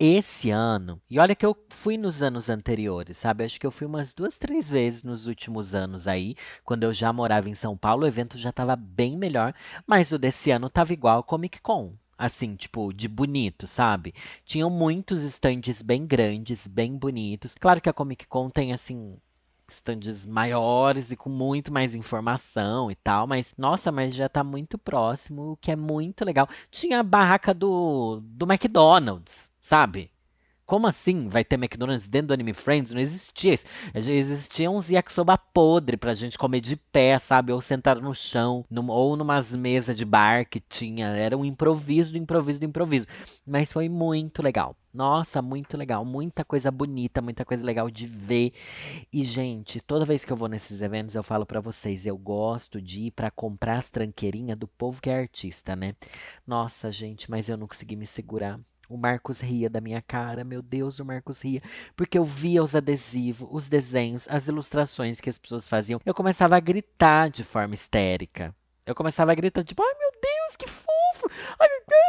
Esse 0.00 0.48
ano, 0.48 1.00
e 1.10 1.18
olha 1.18 1.36
que 1.36 1.44
eu 1.44 1.54
fui 1.68 1.98
nos 1.98 2.22
anos 2.22 2.48
anteriores, 2.48 3.18
sabe? 3.18 3.44
Acho 3.44 3.60
que 3.60 3.66
eu 3.66 3.70
fui 3.70 3.86
umas 3.86 4.14
duas, 4.14 4.38
três 4.38 4.68
vezes 4.68 5.04
nos 5.04 5.26
últimos 5.26 5.74
anos 5.74 6.08
aí, 6.08 6.34
quando 6.64 6.84
eu 6.84 6.92
já 6.94 7.12
morava 7.12 7.50
em 7.50 7.54
São 7.54 7.76
Paulo, 7.76 8.04
o 8.04 8.08
evento 8.08 8.38
já 8.38 8.48
estava 8.48 8.74
bem 8.74 9.18
melhor, 9.18 9.54
mas 9.86 10.10
o 10.10 10.18
desse 10.18 10.50
ano 10.50 10.68
estava 10.68 10.92
igual 10.94 11.18
ao 11.18 11.22
Comic 11.22 11.60
Con 11.60 11.96
assim, 12.22 12.54
tipo, 12.54 12.92
de 12.92 13.08
bonito, 13.08 13.66
sabe? 13.66 14.14
Tinham 14.44 14.70
muitos 14.70 15.22
stands 15.24 15.82
bem 15.82 16.06
grandes, 16.06 16.68
bem 16.68 16.96
bonitos. 16.96 17.56
Claro 17.56 17.80
que 17.80 17.88
a 17.88 17.92
Comic 17.92 18.28
Con 18.28 18.48
tem, 18.48 18.72
assim, 18.72 19.16
stands 19.68 20.24
maiores 20.24 21.10
e 21.10 21.16
com 21.16 21.28
muito 21.28 21.72
mais 21.72 21.96
informação 21.96 22.90
e 22.90 22.94
tal, 22.94 23.26
mas 23.26 23.54
nossa, 23.58 23.90
mas 23.90 24.14
já 24.14 24.28
tá 24.28 24.44
muito 24.44 24.78
próximo, 24.78 25.52
o 25.52 25.56
que 25.56 25.72
é 25.72 25.76
muito 25.76 26.24
legal. 26.24 26.48
Tinha 26.70 27.00
a 27.00 27.02
barraca 27.02 27.52
do, 27.52 28.20
do 28.22 28.46
McDonald's, 28.46 29.50
sabe? 29.58 30.11
Como 30.72 30.86
assim 30.86 31.28
vai 31.28 31.44
ter 31.44 31.56
McDonald's 31.56 32.08
dentro 32.08 32.28
do 32.28 32.32
Anime 32.32 32.54
Friends? 32.54 32.94
Não 32.94 33.00
existia 33.02 33.52
isso. 33.52 33.66
Existia 33.94 34.70
uns 34.70 34.88
yakisoba 34.88 35.36
podre 35.36 35.98
pra 35.98 36.14
gente 36.14 36.38
comer 36.38 36.62
de 36.62 36.76
pé, 36.76 37.18
sabe? 37.18 37.52
Ou 37.52 37.60
sentar 37.60 38.00
no 38.00 38.14
chão, 38.14 38.64
num, 38.70 38.88
ou 38.88 39.14
numas 39.14 39.54
mesas 39.54 39.94
de 39.94 40.06
bar 40.06 40.48
que 40.48 40.60
tinha. 40.60 41.08
Era 41.08 41.36
um 41.36 41.44
improviso 41.44 42.16
improviso 42.16 42.64
improviso. 42.64 43.06
Mas 43.46 43.70
foi 43.70 43.90
muito 43.90 44.42
legal. 44.42 44.74
Nossa, 44.94 45.42
muito 45.42 45.76
legal. 45.76 46.06
Muita 46.06 46.42
coisa 46.42 46.70
bonita, 46.70 47.20
muita 47.20 47.44
coisa 47.44 47.62
legal 47.62 47.90
de 47.90 48.06
ver. 48.06 48.54
E, 49.12 49.24
gente, 49.24 49.78
toda 49.78 50.06
vez 50.06 50.24
que 50.24 50.32
eu 50.32 50.36
vou 50.38 50.48
nesses 50.48 50.80
eventos, 50.80 51.14
eu 51.14 51.22
falo 51.22 51.44
para 51.44 51.60
vocês, 51.60 52.06
eu 52.06 52.16
gosto 52.16 52.80
de 52.80 53.08
ir 53.08 53.10
para 53.10 53.30
comprar 53.30 53.76
as 53.76 53.90
tranqueirinhas 53.90 54.56
do 54.56 54.66
povo 54.66 55.02
que 55.02 55.10
é 55.10 55.20
artista, 55.20 55.76
né? 55.76 55.94
Nossa, 56.46 56.90
gente, 56.90 57.30
mas 57.30 57.50
eu 57.50 57.58
não 57.58 57.68
consegui 57.68 57.94
me 57.94 58.06
segurar. 58.06 58.58
O 58.92 58.98
Marcos 58.98 59.40
ria 59.40 59.70
da 59.70 59.80
minha 59.80 60.02
cara, 60.02 60.44
meu 60.44 60.62
Deus, 60.62 60.98
o 60.98 61.04
Marcos 61.04 61.42
ria, 61.42 61.62
porque 61.96 62.18
eu 62.18 62.24
via 62.24 62.62
os 62.62 62.74
adesivos, 62.74 63.48
os 63.50 63.68
desenhos, 63.68 64.26
as 64.28 64.48
ilustrações 64.48 65.20
que 65.20 65.30
as 65.30 65.38
pessoas 65.38 65.66
faziam. 65.66 66.00
Eu 66.04 66.14
começava 66.14 66.56
a 66.56 66.60
gritar 66.60 67.30
de 67.30 67.42
forma 67.44 67.74
histérica. 67.74 68.54
Eu 68.84 68.94
começava 68.94 69.32
a 69.32 69.34
gritar, 69.34 69.64
tipo, 69.64 69.82
ai 69.82 69.94
meu 69.98 70.10
Deus, 70.20 70.56
que 70.56 70.68
fofo! 70.68 71.30
Ai 71.58 71.68
meu 71.68 71.82
Deus, 71.88 72.02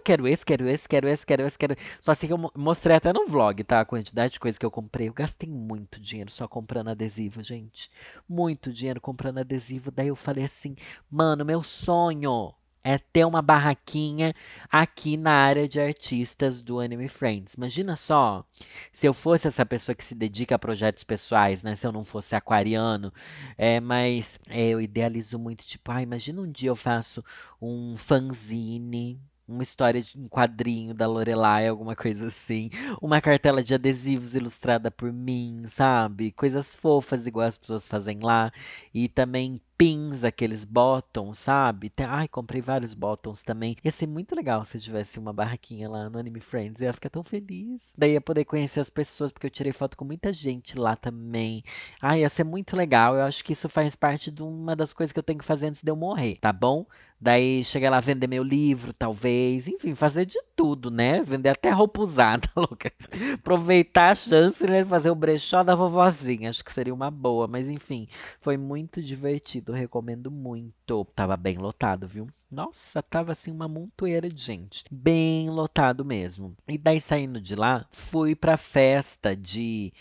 quero 0.00 0.26
esse, 0.26 0.44
quero 0.44 0.68
esse, 0.68 0.88
quero 0.88 1.08
esse, 1.08 1.26
quero 1.26 1.42
esse, 1.42 1.58
quero. 1.58 1.76
Só 2.00 2.12
assim 2.12 2.26
que 2.26 2.32
eu 2.32 2.50
mostrei 2.56 2.96
até 2.96 3.12
no 3.12 3.26
vlog, 3.26 3.62
tá? 3.64 3.80
A 3.80 3.84
quantidade 3.84 4.32
de 4.32 4.40
coisa 4.40 4.58
que 4.58 4.64
eu 4.64 4.70
comprei. 4.70 5.08
Eu 5.08 5.12
gastei 5.12 5.48
muito 5.48 6.00
dinheiro 6.00 6.30
só 6.30 6.48
comprando 6.48 6.88
adesivo, 6.88 7.42
gente. 7.42 7.90
Muito 8.28 8.72
dinheiro 8.72 9.00
comprando 9.00 9.38
adesivo. 9.38 9.90
Daí 9.90 10.08
eu 10.08 10.16
falei 10.16 10.44
assim, 10.44 10.74
mano, 11.10 11.44
meu 11.44 11.62
sonho 11.62 12.54
é 12.82 12.98
ter 12.98 13.24
uma 13.24 13.42
barraquinha 13.42 14.34
aqui 14.70 15.16
na 15.16 15.32
área 15.32 15.68
de 15.68 15.80
artistas 15.80 16.62
do 16.62 16.80
Anime 16.80 17.08
Friends. 17.08 17.54
Imagina 17.54 17.96
só, 17.96 18.44
se 18.92 19.06
eu 19.06 19.14
fosse 19.14 19.46
essa 19.46 19.66
pessoa 19.66 19.94
que 19.94 20.04
se 20.04 20.14
dedica 20.14 20.54
a 20.54 20.58
projetos 20.58 21.04
pessoais, 21.04 21.62
né? 21.62 21.74
Se 21.74 21.86
eu 21.86 21.92
não 21.92 22.04
fosse 22.04 22.34
aquariano, 22.34 23.12
é, 23.58 23.80
mas 23.80 24.38
é, 24.48 24.68
eu 24.68 24.80
idealizo 24.80 25.38
muito, 25.38 25.64
tipo, 25.66 25.90
ah, 25.92 26.02
imagina 26.02 26.40
um 26.42 26.50
dia 26.50 26.70
eu 26.70 26.76
faço 26.76 27.24
um 27.60 27.96
fanzine 27.96 29.20
uma 29.50 29.62
história 29.62 30.02
em 30.16 30.28
quadrinho 30.28 30.94
da 30.94 31.06
Lorelai, 31.06 31.66
alguma 31.66 31.96
coisa 31.96 32.28
assim. 32.28 32.70
Uma 33.02 33.20
cartela 33.20 33.62
de 33.62 33.74
adesivos 33.74 34.34
ilustrada 34.34 34.90
por 34.90 35.12
mim, 35.12 35.64
sabe? 35.66 36.30
Coisas 36.30 36.72
fofas 36.72 37.26
igual 37.26 37.46
as 37.46 37.58
pessoas 37.58 37.86
fazem 37.86 38.20
lá. 38.20 38.52
E 38.94 39.08
também 39.08 39.60
pins, 39.80 40.24
aqueles 40.24 40.66
bottoms, 40.66 41.38
sabe? 41.38 41.90
Ai, 42.06 42.28
comprei 42.28 42.60
vários 42.60 42.92
bottoms 42.92 43.42
também. 43.42 43.74
Ia 43.82 43.90
ser 43.90 44.06
muito 44.06 44.34
legal 44.34 44.62
se 44.62 44.76
eu 44.76 44.80
tivesse 44.82 45.18
uma 45.18 45.32
barraquinha 45.32 45.88
lá 45.88 46.10
no 46.10 46.18
Anime 46.18 46.40
Friends. 46.40 46.82
Eu 46.82 46.88
ia 46.88 46.92
ficar 46.92 47.08
tão 47.08 47.24
feliz. 47.24 47.94
Daí 47.96 48.12
ia 48.12 48.20
poder 48.20 48.44
conhecer 48.44 48.80
as 48.80 48.90
pessoas, 48.90 49.32
porque 49.32 49.46
eu 49.46 49.50
tirei 49.50 49.72
foto 49.72 49.96
com 49.96 50.04
muita 50.04 50.34
gente 50.34 50.78
lá 50.78 50.96
também. 50.96 51.64
Ai, 51.98 52.20
ia 52.20 52.28
ser 52.28 52.44
muito 52.44 52.76
legal. 52.76 53.16
Eu 53.16 53.22
acho 53.22 53.42
que 53.42 53.54
isso 53.54 53.70
faz 53.70 53.96
parte 53.96 54.30
de 54.30 54.42
uma 54.42 54.76
das 54.76 54.92
coisas 54.92 55.14
que 55.14 55.18
eu 55.18 55.22
tenho 55.22 55.38
que 55.38 55.46
fazer 55.46 55.68
antes 55.68 55.82
de 55.82 55.90
eu 55.90 55.96
morrer, 55.96 56.36
tá 56.42 56.52
bom? 56.52 56.84
Daí 57.18 57.64
chegar 57.64 57.90
lá 57.90 58.00
vender 58.00 58.26
meu 58.26 58.42
livro, 58.42 58.92
talvez. 58.92 59.66
Enfim, 59.66 59.94
fazer 59.94 60.26
de 60.26 60.38
tudo, 60.60 60.90
né? 60.90 61.22
Vender 61.22 61.48
até 61.48 61.70
roupa 61.70 62.02
usada, 62.02 62.46
louca. 62.54 62.92
Aproveitar 63.32 64.10
a 64.10 64.14
chance, 64.14 64.66
né? 64.66 64.84
Fazer 64.84 65.08
o 65.10 65.14
brechó 65.14 65.62
da 65.62 65.74
vovozinha. 65.74 66.50
Acho 66.50 66.62
que 66.62 66.70
seria 66.70 66.92
uma 66.92 67.10
boa. 67.10 67.48
Mas 67.48 67.70
enfim, 67.70 68.06
foi 68.38 68.58
muito 68.58 69.00
divertido 69.02 69.72
recomendo 69.72 70.30
muito. 70.30 71.06
Tava 71.14 71.34
bem 71.34 71.56
lotado, 71.56 72.06
viu? 72.06 72.26
Nossa, 72.50 73.02
tava 73.02 73.32
assim 73.32 73.50
uma 73.50 73.66
montoeira 73.66 74.28
de 74.28 74.42
gente. 74.42 74.84
Bem 74.90 75.48
lotado 75.48 76.04
mesmo. 76.04 76.54
E 76.68 76.76
daí 76.76 77.00
saindo 77.00 77.40
de 77.40 77.54
lá, 77.54 77.86
fui 77.90 78.34
pra 78.34 78.58
festa 78.58 79.34
de 79.34 79.94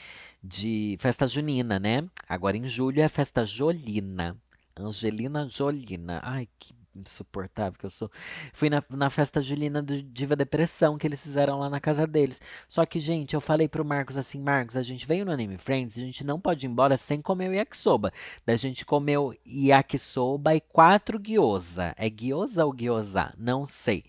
de 0.44 0.98
festa 1.00 1.26
junina, 1.26 1.80
né? 1.80 2.06
Agora 2.28 2.58
em 2.58 2.68
julho 2.68 3.02
é 3.02 3.08
festa 3.08 3.46
jolina. 3.46 4.36
Angelina 4.78 5.48
Jolina. 5.48 6.22
Ai, 6.24 6.48
que 6.58 6.74
insuportável 6.96 7.78
que 7.80 7.86
eu 7.86 7.90
sou. 7.90 8.12
Fui 8.54 8.70
na, 8.70 8.84
na 8.90 9.10
festa 9.10 9.42
julina 9.42 9.82
do 9.82 10.02
Diva 10.02 10.36
Depressão 10.36 10.98
que 10.98 11.08
eles 11.08 11.22
fizeram 11.22 11.60
lá 11.60 11.70
na 11.70 11.80
casa 11.80 12.06
deles. 12.06 12.42
Só 12.68 12.86
que, 12.86 13.00
gente, 13.00 13.34
eu 13.34 13.42
falei 13.42 13.68
pro 13.68 13.86
Marcos 13.86 14.18
assim, 14.18 14.40
Marcos, 14.42 14.76
a 14.76 14.84
gente 14.84 15.06
veio 15.06 15.26
no 15.26 15.32
Anime 15.32 15.58
Friends, 15.58 15.98
a 15.98 16.02
gente 16.02 16.24
não 16.24 16.40
pode 16.40 16.66
ir 16.66 16.70
embora 16.70 16.98
sem 16.98 17.22
comer 17.22 17.50
o 17.50 17.54
yakisoba. 17.54 18.12
Da 18.46 18.56
gente 18.56 18.86
comeu 18.86 19.34
yakisoba 19.46 20.56
e 20.56 20.62
quatro 20.62 21.20
gyoza. 21.20 21.94
É 21.98 22.10
gyoza 22.10 22.66
ou 22.66 22.74
gyoza? 22.74 23.34
Não 23.38 23.66
sei. 23.66 24.04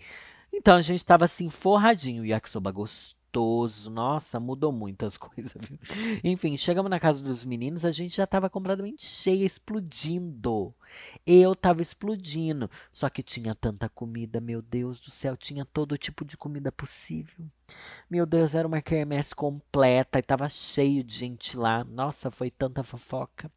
Então 0.52 0.76
a 0.76 0.80
gente 0.80 1.04
tava 1.04 1.24
assim 1.24 1.48
forradinho, 1.48 2.26
yakisoba 2.26 2.70
gostoso 2.70 3.19
gostoso. 3.30 3.90
Nossa, 3.90 4.40
mudou 4.40 4.72
muitas 4.72 5.16
coisas, 5.18 5.54
viu? 5.56 5.78
Enfim, 6.24 6.56
chegamos 6.56 6.90
na 6.90 6.98
casa 6.98 7.22
dos 7.22 7.44
meninos, 7.44 7.84
a 7.84 7.92
gente 7.92 8.16
já 8.16 8.24
estava 8.24 8.50
completamente 8.50 9.06
cheia, 9.06 9.44
explodindo. 9.44 10.74
Eu 11.24 11.52
estava 11.52 11.80
explodindo. 11.80 12.68
Só 12.90 13.08
que 13.08 13.22
tinha 13.22 13.54
tanta 13.54 13.88
comida, 13.88 14.40
meu 14.40 14.60
Deus 14.60 14.98
do 15.00 15.10
céu, 15.10 15.36
tinha 15.36 15.64
todo 15.64 15.96
tipo 15.96 16.24
de 16.24 16.36
comida 16.36 16.72
possível. 16.72 17.46
Meu 18.10 18.26
Deus, 18.26 18.54
era 18.54 18.66
uma 18.66 18.82
quermesse 18.82 19.34
completa 19.34 20.18
e 20.18 20.22
tava 20.22 20.48
cheio 20.48 21.04
de 21.04 21.14
gente 21.14 21.56
lá. 21.56 21.84
Nossa, 21.84 22.30
foi 22.30 22.50
tanta 22.50 22.82
fofoca 22.82 23.50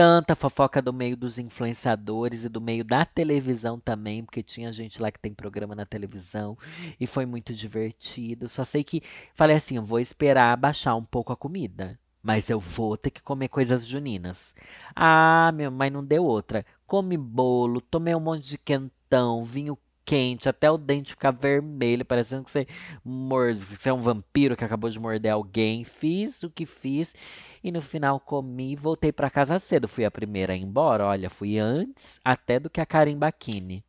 tanta 0.00 0.34
fofoca 0.34 0.80
do 0.80 0.94
meio 0.94 1.14
dos 1.14 1.38
influenciadores 1.38 2.44
e 2.44 2.48
do 2.48 2.58
meio 2.58 2.82
da 2.82 3.04
televisão 3.04 3.78
também, 3.78 4.24
porque 4.24 4.42
tinha 4.42 4.72
gente 4.72 5.00
lá 5.00 5.10
que 5.10 5.20
tem 5.20 5.34
programa 5.34 5.74
na 5.74 5.84
televisão 5.84 6.56
e 6.98 7.06
foi 7.06 7.26
muito 7.26 7.52
divertido. 7.52 8.48
Só 8.48 8.64
sei 8.64 8.82
que 8.82 9.02
falei 9.34 9.56
assim, 9.56 9.76
eu 9.76 9.82
vou 9.82 10.00
esperar 10.00 10.56
baixar 10.56 10.94
um 10.94 11.04
pouco 11.04 11.34
a 11.34 11.36
comida, 11.36 12.00
mas 12.22 12.48
eu 12.48 12.58
vou 12.58 12.96
ter 12.96 13.10
que 13.10 13.22
comer 13.22 13.48
coisas 13.48 13.86
juninas. 13.86 14.54
Ah, 14.96 15.52
meu, 15.54 15.70
mas 15.70 15.92
não 15.92 16.02
deu 16.02 16.24
outra. 16.24 16.64
Come 16.86 17.18
bolo, 17.18 17.82
tomei 17.82 18.14
um 18.14 18.20
monte 18.20 18.46
de 18.46 18.56
quentão, 18.56 19.44
vinho 19.44 19.76
quente, 20.02 20.48
até 20.48 20.70
o 20.70 20.78
dente 20.78 21.10
ficar 21.10 21.30
vermelho, 21.30 22.06
parecendo 22.06 22.42
que 22.44 22.50
você, 22.50 22.66
morde, 23.04 23.60
você 23.66 23.90
é 23.90 23.92
um 23.92 24.00
vampiro 24.00 24.56
que 24.56 24.64
acabou 24.64 24.88
de 24.88 24.98
morder 24.98 25.32
alguém. 25.32 25.84
Fiz 25.84 26.42
o 26.42 26.48
que 26.48 26.64
fiz 26.64 27.14
e 27.62 27.70
no 27.70 27.82
final 27.82 28.20
comi 28.20 28.72
e 28.72 28.76
voltei 28.76 29.12
para 29.12 29.30
casa 29.30 29.58
cedo. 29.58 29.88
Fui 29.88 30.04
a 30.04 30.10
primeira 30.10 30.52
a 30.52 30.56
ir 30.56 30.62
embora, 30.62 31.06
olha, 31.06 31.30
fui 31.30 31.58
antes 31.58 32.20
até 32.24 32.58
do 32.58 32.70
que 32.70 32.80
a 32.80 32.86
Karim 32.86 33.18
Bakini. 33.18 33.84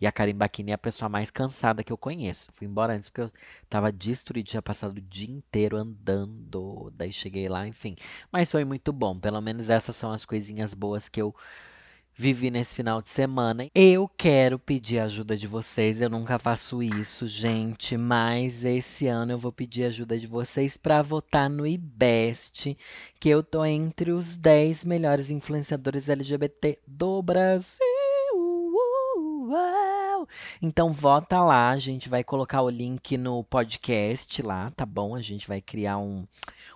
E 0.00 0.06
a 0.06 0.10
Karim 0.10 0.34
Bakini 0.34 0.72
é 0.72 0.74
a 0.74 0.78
pessoa 0.78 1.08
mais 1.08 1.30
cansada 1.30 1.84
que 1.84 1.92
eu 1.92 1.96
conheço. 1.96 2.50
Fui 2.54 2.66
embora 2.66 2.94
antes 2.94 3.08
porque 3.08 3.20
eu 3.20 3.32
tava 3.70 3.92
destruído, 3.92 4.46
tinha 4.46 4.60
passado 4.60 4.96
o 4.96 5.00
dia 5.00 5.30
inteiro 5.30 5.76
andando. 5.76 6.92
Daí 6.96 7.12
cheguei 7.12 7.48
lá, 7.48 7.68
enfim. 7.68 7.94
Mas 8.30 8.50
foi 8.50 8.64
muito 8.64 8.92
bom. 8.92 9.16
Pelo 9.16 9.40
menos 9.40 9.70
essas 9.70 9.94
são 9.94 10.10
as 10.10 10.24
coisinhas 10.24 10.74
boas 10.74 11.08
que 11.08 11.22
eu 11.22 11.32
vivi 12.14 12.50
nesse 12.50 12.74
final 12.74 13.00
de 13.00 13.08
semana. 13.08 13.68
Eu 13.74 14.08
quero 14.08 14.58
pedir 14.58 14.98
ajuda 14.98 15.36
de 15.36 15.46
vocês. 15.46 16.00
Eu 16.00 16.10
nunca 16.10 16.38
faço 16.38 16.82
isso, 16.82 17.26
gente, 17.26 17.96
mas 17.96 18.64
esse 18.64 19.06
ano 19.06 19.32
eu 19.32 19.38
vou 19.38 19.52
pedir 19.52 19.84
ajuda 19.84 20.18
de 20.18 20.26
vocês 20.26 20.76
para 20.76 21.02
votar 21.02 21.48
no 21.48 21.66
IBEST, 21.66 22.76
que 23.18 23.28
eu 23.28 23.42
tô 23.42 23.64
entre 23.64 24.12
os 24.12 24.36
10 24.36 24.84
melhores 24.84 25.30
influenciadores 25.30 26.08
LGBT 26.08 26.78
do 26.86 27.22
Brasil. 27.22 27.91
Então 30.60 30.90
vota 30.90 31.40
lá, 31.42 31.70
a 31.70 31.78
gente 31.78 32.08
vai 32.08 32.24
colocar 32.24 32.62
o 32.62 32.70
link 32.70 33.16
no 33.16 33.44
podcast 33.44 34.42
lá, 34.42 34.70
tá 34.72 34.86
bom? 34.86 35.14
A 35.14 35.20
gente 35.20 35.46
vai 35.46 35.60
criar 35.60 35.98
um 35.98 36.26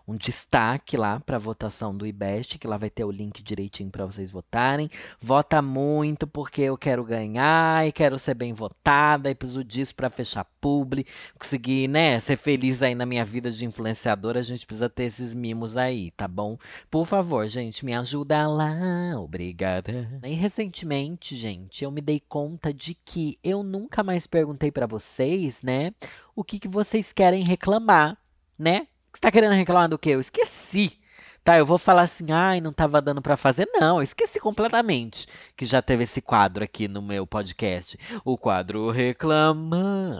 um 0.08 0.16
destaque 0.16 0.96
lá 0.96 1.18
para 1.18 1.36
votação 1.36 1.96
do 1.96 2.06
IBEST, 2.06 2.58
que 2.58 2.66
lá 2.66 2.76
vai 2.76 2.88
ter 2.88 3.04
o 3.04 3.10
link 3.10 3.42
direitinho 3.42 3.90
para 3.90 4.06
vocês 4.06 4.30
votarem. 4.30 4.88
Vota 5.20 5.60
muito 5.60 6.26
porque 6.28 6.62
eu 6.62 6.78
quero 6.78 7.04
ganhar 7.04 7.86
e 7.86 7.90
quero 7.90 8.18
ser 8.18 8.34
bem 8.34 8.52
votada 8.52 9.28
e 9.28 9.34
preciso 9.34 9.64
disso 9.64 9.94
para 9.94 10.08
fechar 10.08 10.46
publi, 10.60 11.06
conseguir, 11.38 11.88
né, 11.88 12.20
ser 12.20 12.36
feliz 12.36 12.82
aí 12.82 12.94
na 12.94 13.04
minha 13.04 13.24
vida 13.24 13.50
de 13.50 13.64
influenciadora, 13.64 14.38
a 14.40 14.42
gente 14.42 14.64
precisa 14.64 14.88
ter 14.88 15.04
esses 15.04 15.34
mimos 15.34 15.76
aí, 15.76 16.12
tá 16.12 16.28
bom? 16.28 16.56
Por 16.88 17.04
favor, 17.04 17.46
gente, 17.48 17.84
me 17.84 17.94
ajuda 17.94 18.46
lá. 18.46 19.18
Obrigada. 19.18 20.20
E 20.24 20.34
recentemente, 20.34 21.34
gente, 21.36 21.82
eu 21.82 21.90
me 21.90 22.00
dei 22.00 22.20
conta 22.20 22.72
de 22.72 22.94
que 22.94 23.35
eu 23.42 23.62
nunca 23.62 24.02
mais 24.02 24.26
perguntei 24.26 24.70
para 24.70 24.86
vocês, 24.86 25.62
né, 25.62 25.92
o 26.34 26.44
que, 26.44 26.58
que 26.58 26.68
vocês 26.68 27.12
querem 27.12 27.44
reclamar, 27.44 28.18
né? 28.58 28.88
Você 29.12 29.20
tá 29.20 29.30
querendo 29.30 29.52
reclamar 29.52 29.88
do 29.88 29.98
quê? 29.98 30.10
Eu 30.10 30.20
esqueci. 30.20 30.98
Tá, 31.46 31.56
eu 31.56 31.64
vou 31.64 31.78
falar 31.78 32.02
assim, 32.02 32.32
ai, 32.32 32.60
não 32.60 32.72
tava 32.72 33.00
dando 33.00 33.22
para 33.22 33.36
fazer. 33.36 33.68
Não, 33.72 33.98
eu 33.98 34.02
esqueci 34.02 34.40
completamente 34.40 35.28
que 35.56 35.64
já 35.64 35.80
teve 35.80 36.02
esse 36.02 36.20
quadro 36.20 36.64
aqui 36.64 36.88
no 36.88 37.00
meu 37.00 37.24
podcast. 37.24 37.96
O 38.24 38.36
quadro 38.36 38.90
Reclamando 38.90 40.16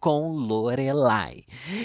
com 0.00 0.32
Lorelai. 0.32 1.44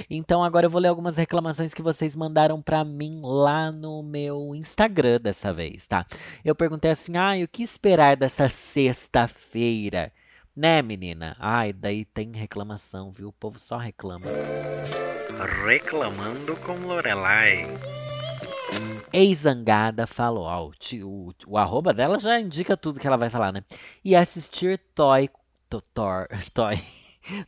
Então 0.09 0.45
agora 0.45 0.67
eu 0.67 0.69
vou 0.69 0.79
ler 0.79 0.87
algumas 0.87 1.17
reclamações 1.17 1.73
que 1.73 1.81
vocês 1.81 2.15
mandaram 2.15 2.61
para 2.61 2.85
mim 2.85 3.19
lá 3.21 3.69
no 3.69 4.01
meu 4.01 4.55
Instagram 4.55 5.19
dessa 5.19 5.51
vez, 5.51 5.85
tá? 5.87 6.05
Eu 6.41 6.55
perguntei 6.55 6.91
assim, 6.91 7.17
ai, 7.17 7.43
o 7.43 7.49
que 7.49 7.63
esperar 7.63 8.15
dessa 8.15 8.47
sexta-feira? 8.47 10.09
Né, 10.55 10.81
menina? 10.81 11.35
Ai, 11.37 11.73
daí 11.73 12.05
tem 12.05 12.31
reclamação, 12.31 13.11
viu? 13.11 13.27
O 13.27 13.33
povo 13.33 13.59
só 13.59 13.75
reclama. 13.75 14.25
Reclamando 15.65 16.55
com 16.55 16.75
Lorelai. 16.87 17.65
Ex-zangada 19.11 20.07
falou, 20.07 20.45
ó, 20.45 20.67
o, 20.67 20.71
o, 21.03 21.33
o 21.45 21.57
arroba 21.57 21.93
dela 21.93 22.17
já 22.17 22.39
indica 22.39 22.77
tudo 22.77 23.01
que 23.01 23.07
ela 23.07 23.17
vai 23.17 23.29
falar, 23.29 23.51
né? 23.51 23.65
E 24.01 24.15
assistir 24.15 24.79
Toy, 24.95 25.29
to, 25.69 25.81
Thor, 25.93 26.27
Toy, 26.53 26.81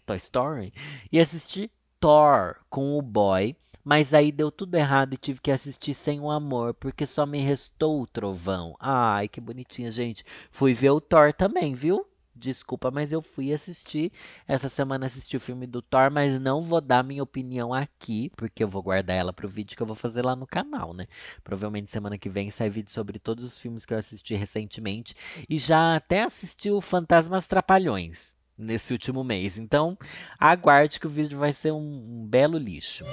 Toy 0.06 0.18
Story, 0.18 0.74
e 1.10 1.18
assistir 1.18 1.72
Thor 2.02 2.58
com 2.70 2.98
o 2.98 3.02
boy, 3.02 3.56
mas 3.86 4.14
aí 4.14 4.34
deu 4.34 4.52
tudo 4.52 4.76
errado 4.76 5.14
e 5.14 5.18
tive 5.18 5.40
que 5.40 5.50
assistir 5.52 5.94
sem 5.94 6.20
o 6.20 6.30
amor, 6.30 6.74
porque 6.74 7.06
só 7.06 7.26
me 7.26 7.40
restou 7.40 8.02
o 8.02 8.08
trovão. 8.08 8.76
Ai, 8.82 9.30
que 9.30 9.40
bonitinha, 9.40 9.90
gente. 9.92 10.26
Fui 10.52 10.74
ver 10.74 10.90
o 10.90 11.00
Thor 11.00 11.32
também, 11.32 11.74
viu? 11.74 12.06
Desculpa, 12.38 12.92
mas 12.92 13.12
eu 13.12 13.22
fui 13.22 13.52
assistir. 13.52 14.12
Essa 14.48 14.70
semana 14.70 15.06
assisti 15.06 15.36
o 15.36 15.40
filme 15.40 15.66
do 15.66 15.82
Thor, 15.82 16.12
mas 16.12 16.40
não 16.40 16.62
vou 16.62 16.80
dar 16.80 17.04
minha 17.04 17.24
opinião 17.24 17.74
aqui, 17.74 18.32
porque 18.36 18.64
eu 18.64 18.68
vou 18.68 18.84
guardar 18.84 19.18
ela 19.18 19.34
pro 19.34 19.50
vídeo 19.50 19.76
que 19.76 19.82
eu 19.82 19.88
vou 19.88 19.96
fazer 19.96 20.24
lá 20.24 20.36
no 20.36 20.46
canal, 20.46 20.94
né? 20.94 21.08
Provavelmente 21.44 21.90
semana 21.90 22.18
que 22.18 22.30
vem 22.30 22.50
sai 22.52 22.70
vídeo 22.70 22.92
sobre 22.92 23.18
todos 23.20 23.44
os 23.44 23.58
filmes 23.58 23.86
que 23.86 23.94
eu 23.94 23.98
assisti 23.98 24.36
recentemente. 24.36 25.16
E 25.50 25.58
já 25.58 25.96
até 25.96 26.24
assisti 26.24 26.70
o 26.70 26.80
Fantasmas 26.80 27.48
Trapalhões 27.48 28.38
nesse 28.58 28.94
último 28.94 29.24
mês. 29.24 29.58
Então, 29.58 29.98
aguarde 30.40 31.00
que 31.00 31.08
o 31.08 31.10
vídeo 31.10 31.38
vai 31.38 31.54
ser 31.54 31.72
um, 31.72 31.78
um 31.78 32.28
belo 32.28 32.58
lixo. 32.58 33.04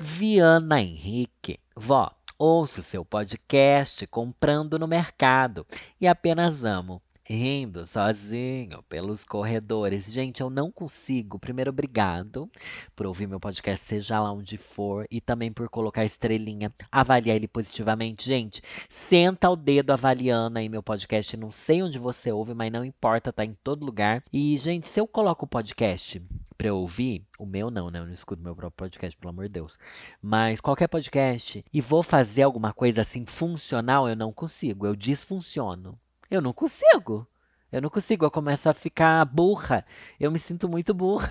Viana 0.00 0.80
Henrique. 0.80 1.60
Vó, 1.76 2.10
ouço 2.38 2.82
seu 2.82 3.04
podcast 3.04 4.06
comprando 4.06 4.78
no 4.78 4.86
mercado 4.86 5.66
e 6.00 6.06
apenas 6.06 6.64
amo 6.64 7.02
rindo 7.28 7.84
sozinho 7.84 8.82
pelos 8.88 9.24
corredores. 9.24 10.10
Gente, 10.10 10.40
eu 10.40 10.48
não 10.48 10.72
consigo. 10.72 11.38
Primeiro, 11.38 11.70
obrigado 11.70 12.50
por 12.96 13.06
ouvir 13.06 13.26
meu 13.26 13.38
podcast, 13.38 13.84
seja 13.84 14.18
lá 14.18 14.32
onde 14.32 14.56
for, 14.56 15.06
e 15.10 15.20
também 15.20 15.52
por 15.52 15.68
colocar 15.68 16.04
estrelinha, 16.04 16.72
avaliar 16.90 17.36
ele 17.36 17.46
positivamente. 17.46 18.26
Gente, 18.26 18.62
senta 18.88 19.50
o 19.50 19.56
dedo 19.56 19.90
avaliando 19.90 20.58
aí 20.58 20.68
meu 20.68 20.82
podcast. 20.82 21.36
Não 21.36 21.52
sei 21.52 21.82
onde 21.82 21.98
você 21.98 22.32
ouve, 22.32 22.54
mas 22.54 22.72
não 22.72 22.84
importa, 22.84 23.32
tá 23.32 23.44
em 23.44 23.56
todo 23.62 23.84
lugar. 23.84 24.24
E, 24.32 24.56
gente, 24.56 24.88
se 24.88 25.00
eu 25.00 25.06
coloco 25.06 25.44
o 25.44 25.48
podcast 25.48 26.22
pra 26.56 26.68
eu 26.68 26.76
ouvir, 26.78 27.24
o 27.38 27.44
meu 27.44 27.70
não, 27.70 27.90
né? 27.90 27.98
Eu 27.98 28.06
não 28.06 28.12
escuto 28.12 28.42
meu 28.42 28.56
próprio 28.56 28.88
podcast, 28.88 29.16
pelo 29.16 29.30
amor 29.30 29.44
de 29.44 29.52
Deus. 29.52 29.78
Mas 30.20 30.60
qualquer 30.60 30.88
podcast, 30.88 31.64
e 31.72 31.80
vou 31.80 32.02
fazer 32.02 32.42
alguma 32.42 32.72
coisa 32.72 33.02
assim 33.02 33.26
funcional, 33.26 34.08
eu 34.08 34.16
não 34.16 34.32
consigo. 34.32 34.86
Eu 34.86 34.96
disfunciono. 34.96 35.98
Eu 36.30 36.40
não 36.40 36.52
consigo. 36.52 37.26
Eu 37.70 37.82
não 37.82 37.90
consigo, 37.90 38.24
eu 38.24 38.30
começo 38.30 38.68
a 38.68 38.74
ficar 38.74 39.24
burra. 39.26 39.84
Eu 40.18 40.30
me 40.30 40.38
sinto 40.38 40.68
muito 40.68 40.94
burra. 40.94 41.30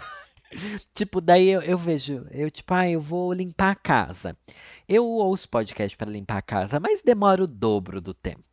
tipo, 0.93 1.19
daí 1.19 1.49
eu, 1.49 1.61
eu, 1.61 1.77
vejo, 1.77 2.25
eu 2.31 2.49
tipo, 2.49 2.73
ah, 2.73 2.89
eu 2.89 3.01
vou 3.01 3.33
limpar 3.33 3.71
a 3.71 3.75
casa. 3.75 4.37
Eu 4.87 5.05
ouço 5.05 5.49
podcast 5.49 5.97
para 5.97 6.11
limpar 6.11 6.37
a 6.37 6.41
casa, 6.41 6.79
mas 6.79 7.01
demora 7.01 7.43
o 7.43 7.47
dobro 7.47 7.99
do 7.99 8.13
tempo. 8.13 8.43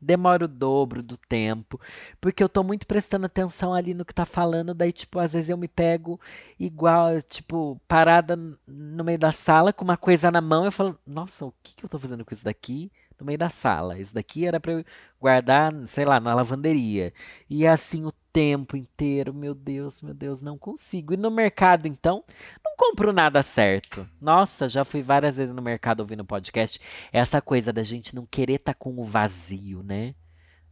Demora 0.00 0.44
o 0.44 0.48
dobro 0.48 1.02
do 1.02 1.16
tempo, 1.16 1.80
porque 2.20 2.44
eu 2.44 2.48
tô 2.48 2.62
muito 2.62 2.86
prestando 2.86 3.24
atenção 3.24 3.72
ali 3.72 3.94
no 3.94 4.04
que 4.04 4.12
tá 4.12 4.26
falando, 4.26 4.74
daí, 4.74 4.92
tipo, 4.92 5.18
às 5.18 5.32
vezes 5.32 5.48
eu 5.48 5.56
me 5.56 5.66
pego 5.66 6.20
igual, 6.60 7.22
tipo, 7.22 7.80
parada 7.88 8.36
no 8.36 9.02
meio 9.02 9.18
da 9.18 9.32
sala 9.32 9.72
com 9.72 9.82
uma 9.82 9.96
coisa 9.96 10.30
na 10.30 10.42
mão, 10.42 10.66
eu 10.66 10.72
falo, 10.72 10.98
nossa, 11.06 11.46
o 11.46 11.54
que, 11.62 11.74
que 11.74 11.84
eu 11.86 11.88
tô 11.88 11.98
fazendo 11.98 12.22
com 12.22 12.34
isso 12.34 12.44
daqui? 12.44 12.92
No 13.18 13.26
meio 13.26 13.38
da 13.38 13.50
sala. 13.50 13.98
Isso 13.98 14.14
daqui 14.14 14.46
era 14.46 14.60
para 14.60 14.72
eu 14.72 14.84
guardar, 15.20 15.72
sei 15.86 16.04
lá, 16.04 16.20
na 16.20 16.34
lavanderia. 16.34 17.12
E 17.48 17.66
assim 17.66 18.04
o 18.04 18.12
tempo 18.32 18.76
inteiro, 18.76 19.32
meu 19.32 19.54
Deus, 19.54 20.02
meu 20.02 20.14
Deus, 20.14 20.42
não 20.42 20.58
consigo. 20.58 21.14
E 21.14 21.16
no 21.16 21.30
mercado, 21.30 21.86
então, 21.86 22.24
não 22.64 22.76
compro 22.76 23.12
nada 23.12 23.42
certo. 23.42 24.08
Nossa, 24.20 24.68
já 24.68 24.84
fui 24.84 25.02
várias 25.02 25.36
vezes 25.36 25.54
no 25.54 25.62
mercado 25.62 26.00
ouvindo 26.00 26.24
podcast. 26.24 26.80
Essa 27.12 27.40
coisa 27.40 27.72
da 27.72 27.82
gente 27.82 28.14
não 28.14 28.26
querer 28.26 28.54
estar 28.54 28.74
tá 28.74 28.78
com 28.78 28.98
o 28.98 29.04
vazio, 29.04 29.82
né? 29.82 30.14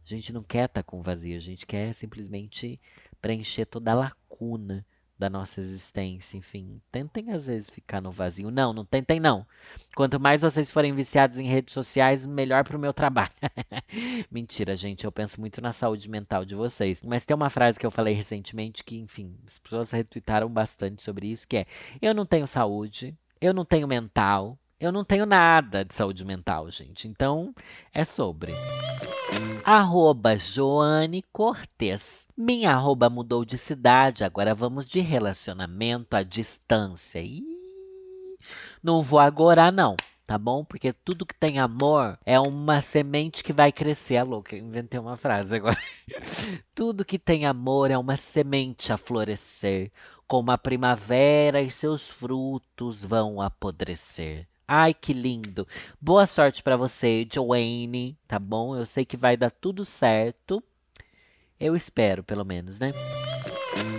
A 0.05 0.09
gente 0.09 0.33
não 0.33 0.43
quer 0.43 0.65
estar 0.65 0.83
tá 0.83 0.83
com 0.83 0.99
o 0.99 1.03
vazio, 1.03 1.37
a 1.37 1.41
gente 1.41 1.65
quer 1.65 1.93
simplesmente 1.93 2.79
preencher 3.21 3.65
toda 3.65 3.91
a 3.91 3.95
lacuna 3.95 4.85
da 5.17 5.29
nossa 5.29 5.59
existência, 5.59 6.37
enfim. 6.37 6.81
Tentem 6.91 7.31
às 7.31 7.47
vezes 7.47 7.69
ficar 7.69 8.01
no 8.01 8.11
vazio. 8.11 8.49
Não, 8.49 8.73
não 8.73 8.83
tentem 8.83 9.19
não. 9.19 9.45
Quanto 9.95 10.19
mais 10.19 10.41
vocês 10.41 10.69
forem 10.69 10.93
viciados 10.93 11.39
em 11.39 11.47
redes 11.47 11.73
sociais, 11.73 12.25
melhor 12.25 12.63
para 12.63 12.75
o 12.75 12.79
meu 12.79 12.93
trabalho. 12.93 13.31
Mentira, 14.29 14.75
gente, 14.75 15.05
eu 15.05 15.11
penso 15.11 15.39
muito 15.39 15.61
na 15.61 15.71
saúde 15.71 16.09
mental 16.09 16.43
de 16.43 16.55
vocês. 16.55 17.01
Mas 17.03 17.25
tem 17.25 17.35
uma 17.35 17.49
frase 17.49 17.79
que 17.79 17.85
eu 17.85 17.91
falei 17.91 18.13
recentemente 18.13 18.83
que, 18.83 18.97
enfim, 18.97 19.37
as 19.45 19.59
pessoas 19.59 19.91
retweetaram 19.91 20.49
bastante 20.49 21.01
sobre 21.01 21.27
isso, 21.27 21.47
que 21.47 21.57
é: 21.57 21.65
eu 22.01 22.13
não 22.13 22.25
tenho 22.25 22.47
saúde, 22.47 23.15
eu 23.39 23.53
não 23.53 23.63
tenho 23.63 23.87
mental, 23.87 24.57
eu 24.79 24.91
não 24.91 25.05
tenho 25.05 25.25
nada 25.25 25.85
de 25.85 25.93
saúde 25.93 26.25
mental, 26.25 26.69
gente. 26.69 27.07
Então, 27.07 27.53
é 27.93 28.03
sobre. 28.03 28.53
Arroba 29.65 30.37
Joane 30.37 31.23
Cortez. 31.31 32.27
Minha 32.35 32.71
arroba 32.71 33.09
mudou 33.09 33.45
de 33.45 33.57
cidade, 33.57 34.25
agora 34.25 34.53
vamos 34.53 34.85
de 34.85 34.99
relacionamento 34.99 36.17
à 36.17 36.21
distância. 36.21 37.21
Ih, 37.21 37.41
não 38.83 39.01
vou 39.01 39.19
agora 39.19 39.71
não, 39.71 39.95
tá 40.27 40.37
bom? 40.37 40.65
Porque 40.65 40.91
tudo 40.91 41.25
que 41.25 41.33
tem 41.33 41.59
amor 41.59 42.19
é 42.25 42.37
uma 42.37 42.81
semente 42.81 43.41
que 43.41 43.53
vai 43.53 43.71
crescer. 43.71 44.15
É 44.15 44.23
louca, 44.23 44.53
inventei 44.53 44.99
uma 44.99 45.15
frase 45.15 45.55
agora. 45.55 45.79
tudo 46.75 47.05
que 47.05 47.17
tem 47.17 47.45
amor 47.45 47.89
é 47.89 47.97
uma 47.97 48.17
semente 48.17 48.91
a 48.91 48.97
florescer, 48.97 49.93
como 50.27 50.51
a 50.51 50.57
primavera 50.57 51.61
e 51.61 51.71
seus 51.71 52.09
frutos 52.09 53.01
vão 53.01 53.39
apodrecer. 53.39 54.45
Ai, 54.67 54.93
que 54.93 55.11
lindo. 55.13 55.67
Boa 55.99 56.25
sorte 56.25 56.63
para 56.63 56.77
você, 56.77 57.27
Joanne, 57.31 58.17
tá 58.27 58.39
bom? 58.39 58.75
Eu 58.75 58.85
sei 58.85 59.03
que 59.03 59.17
vai 59.17 59.35
dar 59.35 59.51
tudo 59.51 59.83
certo. 59.83 60.63
Eu 61.59 61.75
espero, 61.75 62.23
pelo 62.23 62.45
menos, 62.45 62.79
né? 62.79 62.91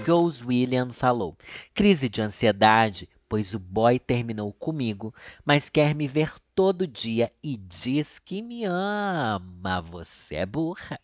Ghost 0.06 0.44
William 0.44 0.92
falou: 0.92 1.36
crise 1.74 2.08
de 2.08 2.22
ansiedade, 2.22 3.08
pois 3.28 3.52
o 3.52 3.58
boy 3.58 3.98
terminou 3.98 4.52
comigo, 4.54 5.14
mas 5.44 5.68
quer 5.68 5.94
me 5.94 6.08
ver 6.08 6.32
todo 6.54 6.86
dia 6.86 7.30
e 7.42 7.56
diz 7.56 8.18
que 8.18 8.40
me 8.40 8.64
ama. 8.64 9.82
Você 9.82 10.36
é 10.36 10.46
burra. 10.46 10.98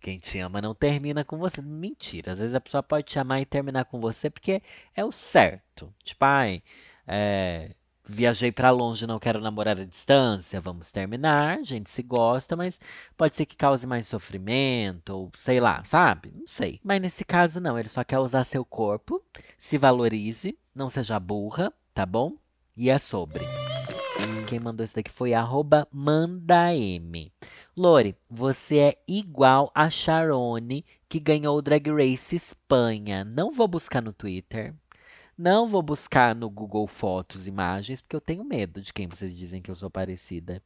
Quem 0.00 0.18
te 0.18 0.38
ama 0.40 0.60
não 0.60 0.74
termina 0.74 1.24
com 1.24 1.38
você. 1.38 1.62
Mentira. 1.62 2.32
Às 2.32 2.40
vezes 2.40 2.54
a 2.54 2.60
pessoa 2.60 2.82
pode 2.82 3.06
te 3.06 3.18
amar 3.18 3.40
e 3.40 3.46
terminar 3.46 3.84
com 3.84 4.00
você 4.00 4.28
porque 4.28 4.60
é 4.94 5.04
o 5.04 5.12
certo. 5.12 5.92
Tipo, 6.04 6.24
ai, 6.24 6.62
é, 7.06 7.74
viajei 8.06 8.52
para 8.52 8.70
longe, 8.70 9.06
não 9.06 9.18
quero 9.18 9.40
namorar 9.40 9.78
à 9.78 9.84
distância, 9.84 10.60
vamos 10.60 10.92
terminar, 10.92 11.58
a 11.58 11.62
gente 11.62 11.90
se 11.90 12.02
gosta, 12.02 12.56
mas 12.56 12.80
pode 13.16 13.36
ser 13.36 13.44
que 13.46 13.56
cause 13.56 13.86
mais 13.86 14.06
sofrimento, 14.06 15.10
ou 15.10 15.32
sei 15.36 15.60
lá, 15.60 15.82
sabe? 15.84 16.32
Não 16.34 16.46
sei. 16.46 16.80
Mas 16.84 17.00
nesse 17.00 17.24
caso, 17.24 17.60
não, 17.60 17.78
ele 17.78 17.88
só 17.88 18.04
quer 18.04 18.18
usar 18.18 18.44
seu 18.44 18.64
corpo, 18.64 19.22
se 19.58 19.76
valorize, 19.76 20.56
não 20.74 20.88
seja 20.88 21.18
burra, 21.18 21.72
tá 21.92 22.06
bom? 22.06 22.34
E 22.76 22.90
é 22.90 22.98
sobre. 22.98 23.44
Quem 24.46 24.60
mandou 24.60 24.84
isso 24.84 24.94
daqui 24.94 25.10
foi 25.10 25.34
arroba 25.34 25.88
mandaM. 25.90 27.30
Lore, 27.76 28.16
você 28.30 28.78
é 28.78 28.98
igual 29.08 29.72
a 29.74 29.90
Sharone, 29.90 30.84
que 31.08 31.18
ganhou 31.18 31.58
o 31.58 31.62
Drag 31.62 31.90
Race 31.90 32.34
Espanha. 32.34 33.24
Não 33.24 33.50
vou 33.50 33.66
buscar 33.66 34.00
no 34.00 34.12
Twitter, 34.12 34.72
não 35.38 35.68
vou 35.68 35.82
buscar 35.82 36.34
no 36.34 36.48
Google 36.48 36.86
Fotos 36.86 37.46
imagens, 37.46 38.00
porque 38.00 38.16
eu 38.16 38.20
tenho 38.20 38.44
medo 38.44 38.80
de 38.80 38.92
quem 38.92 39.06
vocês 39.06 39.34
dizem 39.34 39.60
que 39.60 39.70
eu 39.70 39.74
sou 39.74 39.90
parecida. 39.90 40.62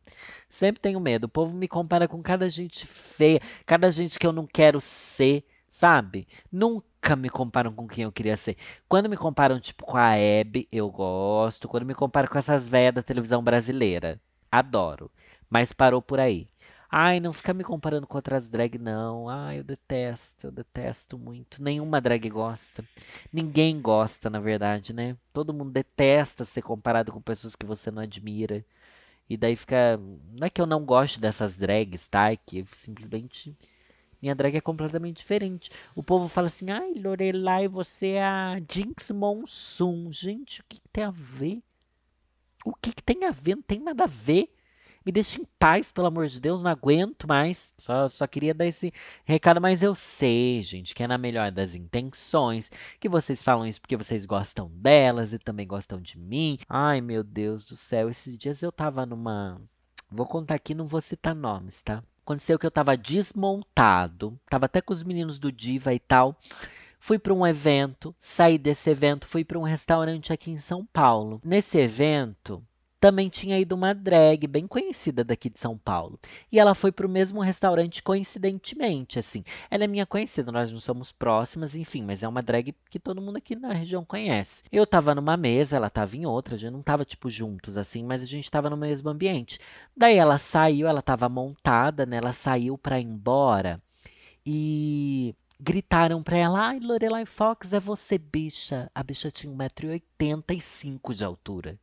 Sempre 0.48 0.80
tenho 0.80 1.00
medo. 1.00 1.24
O 1.24 1.28
povo 1.28 1.56
me 1.56 1.66
compara 1.66 2.06
com 2.06 2.22
cada 2.22 2.48
gente 2.48 2.86
feia, 2.86 3.40
cada 3.66 3.90
gente 3.90 4.18
que 4.18 4.26
eu 4.26 4.32
não 4.32 4.46
quero 4.46 4.80
ser, 4.80 5.44
sabe? 5.68 6.28
Nunca 6.52 7.16
me 7.16 7.28
comparam 7.28 7.72
com 7.72 7.88
quem 7.88 8.04
eu 8.04 8.12
queria 8.12 8.36
ser. 8.36 8.56
Quando 8.88 9.08
me 9.08 9.16
comparam, 9.16 9.58
tipo, 9.58 9.84
com 9.84 9.96
a 9.96 10.16
Hebe, 10.16 10.68
eu 10.70 10.88
gosto. 10.88 11.68
Quando 11.68 11.86
me 11.86 11.94
comparam 11.94 12.28
com 12.28 12.38
essas 12.38 12.68
velhas 12.68 12.94
da 12.94 13.02
televisão 13.02 13.42
brasileira, 13.42 14.20
adoro. 14.50 15.10
Mas 15.48 15.72
parou 15.72 16.00
por 16.00 16.20
aí. 16.20 16.48
Ai, 16.92 17.20
não 17.20 17.32
fica 17.32 17.54
me 17.54 17.62
comparando 17.62 18.06
com 18.06 18.18
outras 18.18 18.48
drag, 18.48 18.76
não. 18.78 19.28
Ai, 19.28 19.60
eu 19.60 19.64
detesto, 19.64 20.48
eu 20.48 20.52
detesto 20.52 21.16
muito. 21.18 21.62
Nenhuma 21.62 22.00
drag 22.00 22.28
gosta. 22.28 22.84
Ninguém 23.32 23.80
gosta, 23.80 24.28
na 24.28 24.40
verdade, 24.40 24.92
né? 24.92 25.16
Todo 25.32 25.54
mundo 25.54 25.70
detesta 25.70 26.44
ser 26.44 26.62
comparado 26.62 27.12
com 27.12 27.20
pessoas 27.22 27.54
que 27.54 27.64
você 27.64 27.90
não 27.90 28.02
admira. 28.02 28.64
E 29.28 29.36
daí 29.36 29.56
fica. 29.56 29.98
Não 30.32 30.46
é 30.46 30.50
que 30.50 30.60
eu 30.60 30.66
não 30.66 30.84
gosto 30.84 31.20
dessas 31.20 31.56
drags, 31.56 32.08
tá? 32.08 32.32
É 32.32 32.36
que 32.36 32.66
simplesmente. 32.72 33.56
Minha 34.22 34.34
drag 34.34 34.56
é 34.56 34.60
completamente 34.60 35.18
diferente. 35.18 35.70
O 35.94 36.02
povo 36.02 36.28
fala 36.28 36.48
assim: 36.48 36.70
ai, 36.70 36.94
Lorelai, 36.94 37.68
você 37.68 38.08
é 38.14 38.24
a 38.24 38.60
Jinx 38.70 39.10
Monsoon. 39.12 40.10
Gente, 40.12 40.60
o 40.60 40.64
que, 40.68 40.80
que 40.80 40.88
tem 40.88 41.04
a 41.04 41.10
ver? 41.10 41.62
O 42.64 42.74
que, 42.74 42.92
que 42.92 43.02
tem 43.02 43.24
a 43.24 43.30
ver? 43.30 43.56
Não 43.56 43.62
tem 43.62 43.80
nada 43.80 44.04
a 44.04 44.06
ver. 44.06 44.52
Me 45.04 45.10
deixa 45.10 45.40
em 45.40 45.46
paz, 45.58 45.90
pelo 45.90 46.08
amor 46.08 46.28
de 46.28 46.38
Deus, 46.38 46.62
não 46.62 46.70
aguento 46.70 47.26
mais. 47.26 47.72
Só, 47.78 48.06
só 48.06 48.26
queria 48.26 48.52
dar 48.52 48.66
esse 48.66 48.92
recado, 49.24 49.60
mas 49.60 49.82
eu 49.82 49.94
sei, 49.94 50.62
gente, 50.62 50.94
que 50.94 51.02
é 51.02 51.06
na 51.06 51.16
melhor 51.16 51.50
das 51.50 51.74
intenções, 51.74 52.70
que 52.98 53.08
vocês 53.08 53.42
falam 53.42 53.66
isso 53.66 53.80
porque 53.80 53.96
vocês 53.96 54.26
gostam 54.26 54.70
delas 54.74 55.32
e 55.32 55.38
também 55.38 55.66
gostam 55.66 56.00
de 56.00 56.18
mim. 56.18 56.58
Ai, 56.68 57.00
meu 57.00 57.24
Deus 57.24 57.64
do 57.64 57.76
céu, 57.76 58.10
esses 58.10 58.36
dias 58.36 58.62
eu 58.62 58.70
tava 58.70 59.06
numa. 59.06 59.60
Vou 60.10 60.26
contar 60.26 60.56
aqui, 60.56 60.74
não 60.74 60.86
vou 60.86 61.00
citar 61.00 61.34
nomes, 61.34 61.80
tá? 61.82 62.02
Aconteceu 62.22 62.58
que 62.58 62.66
eu 62.66 62.70
tava 62.70 62.96
desmontado, 62.96 64.38
tava 64.50 64.66
até 64.66 64.80
com 64.82 64.92
os 64.92 65.02
meninos 65.02 65.38
do 65.38 65.50
Diva 65.50 65.94
e 65.94 65.98
tal. 65.98 66.38
Fui 66.98 67.18
para 67.18 67.32
um 67.32 67.46
evento, 67.46 68.14
saí 68.20 68.58
desse 68.58 68.90
evento, 68.90 69.26
fui 69.26 69.42
para 69.42 69.58
um 69.58 69.62
restaurante 69.62 70.30
aqui 70.30 70.50
em 70.50 70.58
São 70.58 70.84
Paulo. 70.84 71.40
Nesse 71.42 71.78
evento, 71.78 72.62
também 73.00 73.28
tinha 73.30 73.58
ido 73.58 73.74
uma 73.74 73.94
drag 73.94 74.46
bem 74.46 74.66
conhecida 74.66 75.24
daqui 75.24 75.48
de 75.48 75.58
São 75.58 75.78
Paulo. 75.78 76.20
E 76.52 76.58
ela 76.60 76.74
foi 76.74 76.92
para 76.92 77.06
o 77.06 77.10
mesmo 77.10 77.40
restaurante 77.40 78.02
coincidentemente, 78.02 79.18
assim. 79.18 79.42
Ela 79.70 79.84
é 79.84 79.86
minha 79.86 80.04
conhecida, 80.04 80.52
nós 80.52 80.70
não 80.70 80.78
somos 80.78 81.10
próximas, 81.10 81.74
enfim, 81.74 82.04
mas 82.04 82.22
é 82.22 82.28
uma 82.28 82.42
drag 82.42 82.74
que 82.90 82.98
todo 82.98 83.22
mundo 83.22 83.38
aqui 83.38 83.56
na 83.56 83.72
região 83.72 84.04
conhece. 84.04 84.62
Eu 84.70 84.86
tava 84.86 85.14
numa 85.14 85.36
mesa, 85.36 85.76
ela 85.76 85.88
tava 85.88 86.16
em 86.16 86.26
outra, 86.26 86.54
a 86.56 86.58
gente 86.58 86.72
não 86.72 86.82
tava 86.82 87.04
tipo 87.04 87.30
juntos 87.30 87.78
assim, 87.78 88.04
mas 88.04 88.22
a 88.22 88.26
gente 88.26 88.50
tava 88.50 88.68
no 88.68 88.76
mesmo 88.76 89.08
ambiente. 89.08 89.58
Daí 89.96 90.16
ela 90.16 90.36
saiu, 90.38 90.86
ela 90.86 91.00
tava 91.00 91.28
montada, 91.28 92.04
né? 92.04 92.18
Ela 92.18 92.32
saiu 92.34 92.76
para 92.76 93.00
ir 93.00 93.04
embora 93.04 93.80
e 94.44 95.34
gritaram 95.58 96.22
pra 96.22 96.36
ela: 96.36 96.68
"Ai, 96.68 96.80
Lorelai 96.80 97.24
Fox, 97.26 97.72
é 97.72 97.80
você, 97.80 98.18
bicha". 98.18 98.90
A 98.94 99.02
bicha 99.02 99.30
tinha 99.30 99.52
1,85m 99.52 101.14
de 101.14 101.24
altura. 101.24 101.78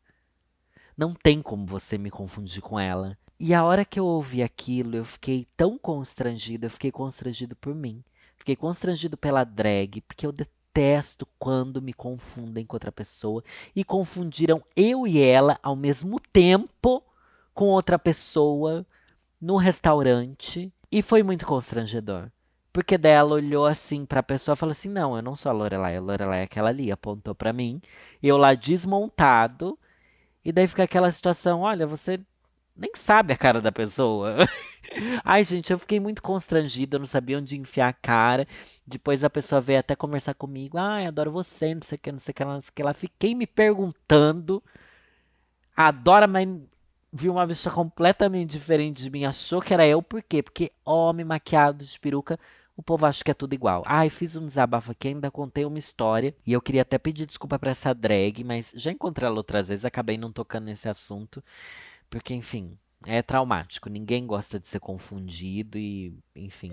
Não 0.98 1.14
tem 1.14 1.44
como 1.44 1.66
você 1.66 1.98
me 1.98 2.10
confundir 2.10 2.62
com 2.62 2.80
ela. 2.80 3.16
E 3.40 3.54
a 3.54 3.64
hora 3.64 3.86
que 3.86 4.00
eu 4.00 4.06
ouvi 4.06 4.42
aquilo, 4.42 4.96
eu 4.96 5.06
fiquei 5.06 5.48
tão 5.56 5.78
constrangido, 5.78 6.66
eu 6.66 6.72
fiquei 6.72 6.92
constrangido 6.92 7.56
por 7.56 7.76
mim. 7.76 8.04
Fiquei 8.36 8.56
constrangido 8.56 9.16
pela 9.16 9.44
drag, 9.44 10.02
porque 10.02 10.26
eu 10.26 10.32
detesto 10.32 11.28
quando 11.38 11.82
me 11.82 11.94
confundem 11.94 12.66
com 12.66 12.76
outra 12.76 12.92
pessoa 12.92 13.44
e 13.76 13.84
confundiram 13.84 14.64
eu 14.76 15.06
e 15.06 15.22
ela 15.22 15.60
ao 15.62 15.76
mesmo 15.76 16.20
tempo 16.20 17.04
com 17.54 17.66
outra 17.66 18.00
pessoa 18.00 18.86
no 19.40 19.56
restaurante 19.56 20.74
e 20.92 21.02
foi 21.02 21.22
muito 21.22 21.46
constrangedor. 21.46 22.32
Porque 22.74 22.98
daí 22.98 23.14
ela 23.14 23.34
olhou 23.34 23.66
assim 23.66 24.06
pra 24.06 24.22
pessoa 24.22 24.54
e 24.54 24.58
falou 24.58 24.72
assim: 24.72 24.90
Não, 24.90 25.16
eu 25.16 25.22
não 25.22 25.36
sou 25.36 25.50
a 25.50 25.54
Lorelai, 25.54 25.98
a 25.98 26.02
Lorelai 26.02 26.42
é 26.42 26.44
aquela 26.44 26.70
ali, 26.70 26.92
apontou 26.92 27.34
para 27.34 27.54
mim. 27.54 27.82
Eu 28.22 28.38
lá 28.38 28.54
desmontado, 28.54 29.78
e 30.48 30.52
daí 30.54 30.66
fica 30.66 30.84
aquela 30.84 31.12
situação, 31.12 31.60
olha, 31.60 31.86
você 31.86 32.18
nem 32.74 32.92
sabe 32.96 33.34
a 33.34 33.38
cara 33.38 33.60
da 33.60 33.70
pessoa. 33.70 34.38
Ai, 35.22 35.44
gente, 35.44 35.74
eu 35.74 35.78
fiquei 35.78 36.00
muito 36.00 36.22
constrangida, 36.22 36.96
eu 36.96 37.00
não 37.00 37.06
sabia 37.06 37.38
onde 37.38 37.58
enfiar 37.58 37.90
a 37.90 37.94
cara. 37.94 38.48
Depois 38.86 39.26
a 39.26 39.30
pessoa 39.30 39.60
veio 39.60 39.80
até 39.80 39.94
conversar 39.94 40.34
comigo. 40.36 40.78
Ai, 40.78 41.06
adoro 41.06 41.34
você, 41.34 41.76
não 41.76 41.82
sei 41.82 41.98
o 41.98 42.00
que, 42.00 42.12
não 42.14 42.20
sei 42.20 42.32
o 42.32 42.36
que, 42.36 42.46
não 42.46 42.62
sei 42.62 42.70
o 42.70 42.74
que 42.74 42.82
lá. 42.82 42.94
Fiquei 42.94 43.36
me 43.36 43.46
perguntando. 43.46 44.64
Adora, 45.76 46.28
mas 46.28 46.48
viu 47.12 47.34
uma 47.34 47.46
bicha 47.46 47.70
completamente 47.70 48.52
diferente 48.52 49.04
de 49.04 49.10
mim. 49.10 49.26
Achou 49.26 49.62
que 49.62 49.74
era 49.74 49.86
eu, 49.86 50.02
por 50.02 50.24
quê? 50.24 50.42
Porque 50.42 50.72
homem 50.86 51.26
maquiado 51.26 51.84
de 51.84 52.00
peruca 52.00 52.40
o 52.78 52.84
povo 52.84 53.06
acha 53.08 53.24
que 53.24 53.32
é 53.32 53.34
tudo 53.34 53.54
igual. 53.54 53.84
Ai, 53.88 54.08
fiz 54.10 54.36
um 54.36 54.46
desabafo 54.46 54.92
aqui, 54.92 55.08
ainda 55.10 55.32
contei 55.32 55.66
uma 55.66 55.80
história. 55.80 56.36
E 56.46 56.54
eu 56.54 56.62
queria 56.62 56.84
até 56.84 56.98
pedir 57.00 57.26
desculpa 57.26 57.58
para 57.58 57.72
essa 57.72 57.92
drag, 57.94 58.44
mas 58.44 58.72
já 58.76 58.92
encontrei 58.92 59.28
ela 59.28 59.38
outras 59.38 59.70
vezes, 59.70 59.84
acabei 59.84 60.18
não 60.18 60.32
tocando 60.32 60.66
nesse 60.66 60.88
assunto. 60.88 61.44
Porque, 62.10 62.34
enfim, 62.36 62.78
É 63.06 63.22
traumático. 63.22 63.90
Ninguém 63.90 64.26
gosta 64.26 64.60
de 64.60 64.68
ser 64.68 64.80
confundido 64.80 65.78
e, 65.78 66.14
enfim. 66.36 66.72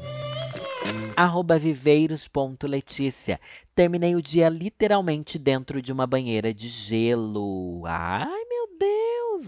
Arroba 1.17 1.59
viveiros.letícia. 1.59 3.41
Terminei 3.75 4.17
o 4.17 4.23
dia 4.23 4.49
literalmente 4.49 5.39
dentro 5.39 5.83
de 5.83 5.93
uma 5.93 6.07
banheira 6.07 6.53
de 6.53 6.69
gelo. 6.69 7.83
Ai, 7.87 8.45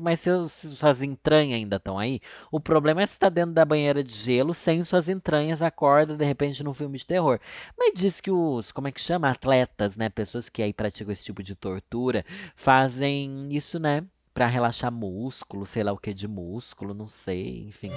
Mas 0.01 0.21
seus, 0.21 0.53
suas 0.53 1.03
entranhas 1.03 1.57
ainda 1.57 1.77
estão 1.77 1.99
aí? 1.99 2.21
O 2.51 2.61
problema 2.61 3.03
é 3.03 3.07
se 3.07 3.13
está 3.13 3.29
dentro 3.29 3.53
da 3.53 3.65
banheira 3.65 4.03
de 4.03 4.13
gelo, 4.13 4.55
sem 4.55 4.83
suas 4.85 5.09
entranhas, 5.09 5.63
acorda 5.63 6.17
de 6.17 6.25
repente 6.25 6.63
num 6.63 6.75
filme 6.75 6.99
de 6.99 7.07
terror. 7.07 7.39
Mas 7.79 7.95
diz 7.95 8.21
que 8.21 8.31
os, 8.31 8.73
como 8.73 8.89
é 8.89 8.93
que 8.93 9.01
chama? 9.01 9.31
Atletas, 9.31 9.97
né? 9.97 10.09
Pessoas 10.09 10.49
que 10.49 10.63
aí 10.63 10.73
praticam 10.73 11.13
esse 11.13 11.23
tipo 11.23 11.43
de 11.43 11.55
tortura, 11.55 12.25
fazem 12.55 13.49
isso, 13.51 13.79
né? 13.79 14.05
Pra 14.35 14.47
relaxar 14.47 14.93
músculo, 14.93 15.65
sei 15.65 15.83
lá 15.83 15.93
o 15.93 15.99
que 15.99 16.13
de 16.13 16.29
músculo, 16.29 16.93
não 16.93 17.09
sei, 17.09 17.67
enfim. 17.69 17.91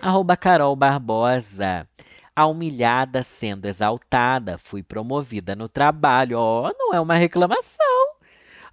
Arroba 0.00 0.36
Carol 0.36 0.76
Barbosa. 0.76 1.88
A 2.34 2.46
humilhada 2.46 3.22
sendo 3.22 3.66
exaltada, 3.66 4.56
fui 4.56 4.82
promovida 4.82 5.54
no 5.54 5.68
trabalho. 5.68 6.38
Ó, 6.38 6.68
oh, 6.68 6.74
não 6.78 6.94
é 6.94 7.00
uma 7.00 7.14
reclamação. 7.14 8.01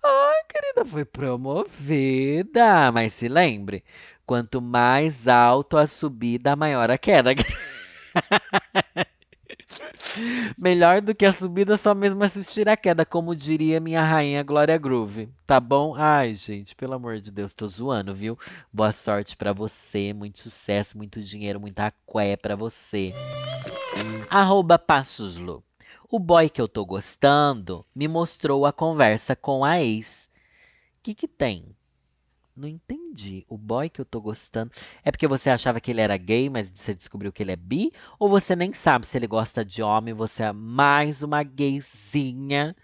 Ai, 0.04 0.44
querida, 0.48 0.86
foi 0.86 1.06
promovida. 1.06 2.92
Mas 2.92 3.14
se 3.14 3.28
lembre, 3.28 3.84
quanto 4.26 4.62
mais 4.62 5.28
alto 5.28 5.78
a 5.78 5.86
subida, 5.86 6.56
maior 6.56 6.90
a 6.90 6.98
queda. 6.98 7.32
Melhor 10.58 11.02
do 11.02 11.14
que 11.14 11.26
a 11.26 11.32
subida, 11.32 11.78
só 11.78 11.94
mesmo 11.94 12.24
assistir 12.24 12.68
a 12.68 12.76
queda, 12.76 13.06
como 13.06 13.36
diria 13.36 13.80
minha 13.80 14.04
rainha 14.04 14.44
Glória 14.44 14.78
Groove. 14.78 15.30
Tá 15.46 15.60
bom? 15.60 15.96
Ai, 15.96 16.34
gente, 16.34 16.76
pelo 16.76 16.94
amor 16.94 17.20
de 17.20 17.32
Deus, 17.32 17.54
tô 17.54 17.68
zoando, 17.68 18.14
viu? 18.14 18.38
Boa 18.72 18.92
sorte 18.92 19.36
para 19.36 19.54
você, 19.54 20.14
muito 20.14 20.40
sucesso, 20.40 20.98
muito 20.98 21.22
dinheiro, 21.22 21.60
muita 21.60 21.88
aqué 21.88 22.36
para 22.36 22.56
você. 22.56 23.14
Arroba 24.30 24.78
Passoslo. 24.78 25.64
O 26.12 26.18
boy 26.18 26.50
que 26.50 26.60
eu 26.60 26.68
tô 26.68 26.84
gostando 26.84 27.86
me 27.94 28.08
mostrou 28.08 28.66
a 28.66 28.74
conversa 28.74 29.36
com 29.36 29.64
a 29.64 29.80
ex. 29.80 30.28
O 30.98 31.04
que 31.04 31.14
que 31.14 31.28
tem? 31.28 31.76
Não 32.56 32.68
entendi. 32.68 33.46
O 33.48 33.56
boy 33.56 33.90
que 33.90 34.02
eu 34.02 34.06
tô 34.06 34.20
gostando. 34.20 34.72
É 35.04 35.12
porque 35.12 35.28
você 35.28 35.52
achava 35.52 35.80
que 35.80 35.92
ele 35.92 36.02
era 36.02 36.18
gay, 36.18 36.50
mas 36.50 36.72
você 36.74 36.96
descobriu 36.96 37.32
que 37.32 37.44
ele 37.44 37.52
é 37.52 37.56
bi? 37.56 37.94
Ou 38.18 38.28
você 38.28 38.56
nem 38.56 38.74
sabe 38.74 39.06
se 39.06 39.16
ele 39.20 39.28
gosta 39.28 39.64
de 39.64 39.84
homem? 39.84 40.16
Você 40.16 40.42
é 40.42 40.52
mais 40.52 41.22
uma 41.22 41.44
gayzinha 41.44 42.76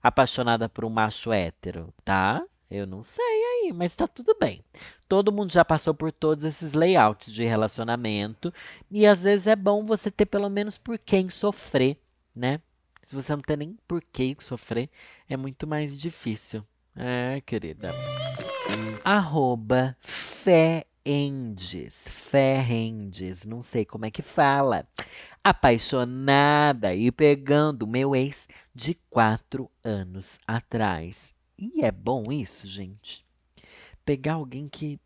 apaixonada 0.00 0.68
por 0.68 0.84
um 0.84 0.90
macho 0.90 1.32
hétero, 1.32 1.92
tá? 2.04 2.44
Eu 2.70 2.86
não 2.86 3.02
sei 3.02 3.24
aí, 3.24 3.72
mas 3.74 3.96
tá 3.96 4.06
tudo 4.06 4.36
bem. 4.38 4.64
Todo 5.08 5.32
mundo 5.32 5.52
já 5.52 5.64
passou 5.64 5.94
por 5.94 6.12
todos 6.12 6.44
esses 6.44 6.74
layouts 6.74 7.32
de 7.34 7.44
relacionamento. 7.44 8.54
E 8.88 9.04
às 9.04 9.24
vezes 9.24 9.48
é 9.48 9.56
bom 9.56 9.84
você 9.84 10.12
ter 10.12 10.26
pelo 10.26 10.48
menos 10.48 10.78
por 10.78 10.96
quem 10.96 11.28
sofrer, 11.28 11.98
né? 12.32 12.60
Se 13.08 13.14
você 13.14 13.34
não 13.34 13.40
tem 13.40 13.56
nem 13.56 13.78
por 13.88 14.04
que 14.04 14.36
sofrer, 14.38 14.90
é 15.26 15.34
muito 15.34 15.66
mais 15.66 15.98
difícil. 15.98 16.62
É, 16.94 17.40
querida. 17.40 17.90
Arroba 19.02 19.96
Feendes. 19.98 20.86
Ferrendes. 22.06 23.46
Não 23.46 23.62
sei 23.62 23.86
como 23.86 24.04
é 24.04 24.10
que 24.10 24.20
fala. 24.20 24.86
Apaixonada 25.42 26.94
e 26.94 27.10
pegando 27.10 27.86
meu 27.86 28.14
ex 28.14 28.46
de 28.74 28.92
quatro 29.08 29.70
anos 29.82 30.38
atrás. 30.46 31.34
E 31.58 31.82
é 31.82 31.90
bom 31.90 32.30
isso, 32.30 32.66
gente? 32.66 33.24
Pegar 34.04 34.34
alguém 34.34 34.68
que 34.68 35.00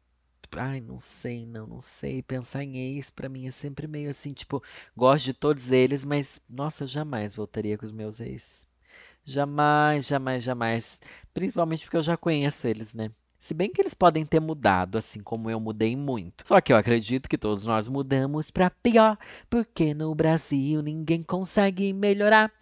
ai, 0.57 0.81
não 0.81 1.01
sei, 1.01 1.47
não, 1.47 1.67
não 1.67 1.81
sei. 1.81 2.23
Pensar 2.23 2.63
em 2.65 2.77
ex 2.97 3.11
pra 3.11 3.29
mim 3.29 3.47
é 3.47 3.51
sempre 3.51 3.87
meio 3.87 4.11
assim, 4.11 4.33
tipo, 4.33 4.63
gosto 4.97 5.25
de 5.27 5.35
todos 5.35 5.71
eles, 5.73 6.05
mas 6.05 6.41
nossa, 6.49 6.87
jamais 6.87 7.35
voltaria 7.35 7.77
com 7.79 7.87
os 7.87 7.93
meus 7.93 8.21
ex. 8.21 8.67
Jamais, 9.25 10.07
jamais, 10.07 10.45
jamais. 10.45 11.01
Principalmente 11.35 11.85
porque 11.87 11.97
eu 11.99 12.03
já 12.03 12.17
conheço 12.17 12.67
eles, 12.69 12.95
né? 12.95 13.13
Se 13.43 13.55
bem 13.55 13.73
que 13.73 13.83
eles 13.83 13.93
podem 13.93 14.25
ter 14.25 14.39
mudado, 14.39 14.97
assim 14.97 15.21
como 15.21 15.51
eu 15.51 15.59
mudei 15.59 15.97
muito. 15.97 16.47
Só 16.47 16.61
que 16.61 16.73
eu 16.73 16.77
acredito 16.77 17.29
que 17.29 17.37
todos 17.37 17.67
nós 17.67 17.89
mudamos 17.89 18.53
para 18.53 18.71
pior, 18.71 19.19
porque 19.51 19.93
no 19.93 20.15
Brasil 20.15 20.81
ninguém 20.81 21.25
consegue 21.25 21.93
melhorar. 21.93 22.53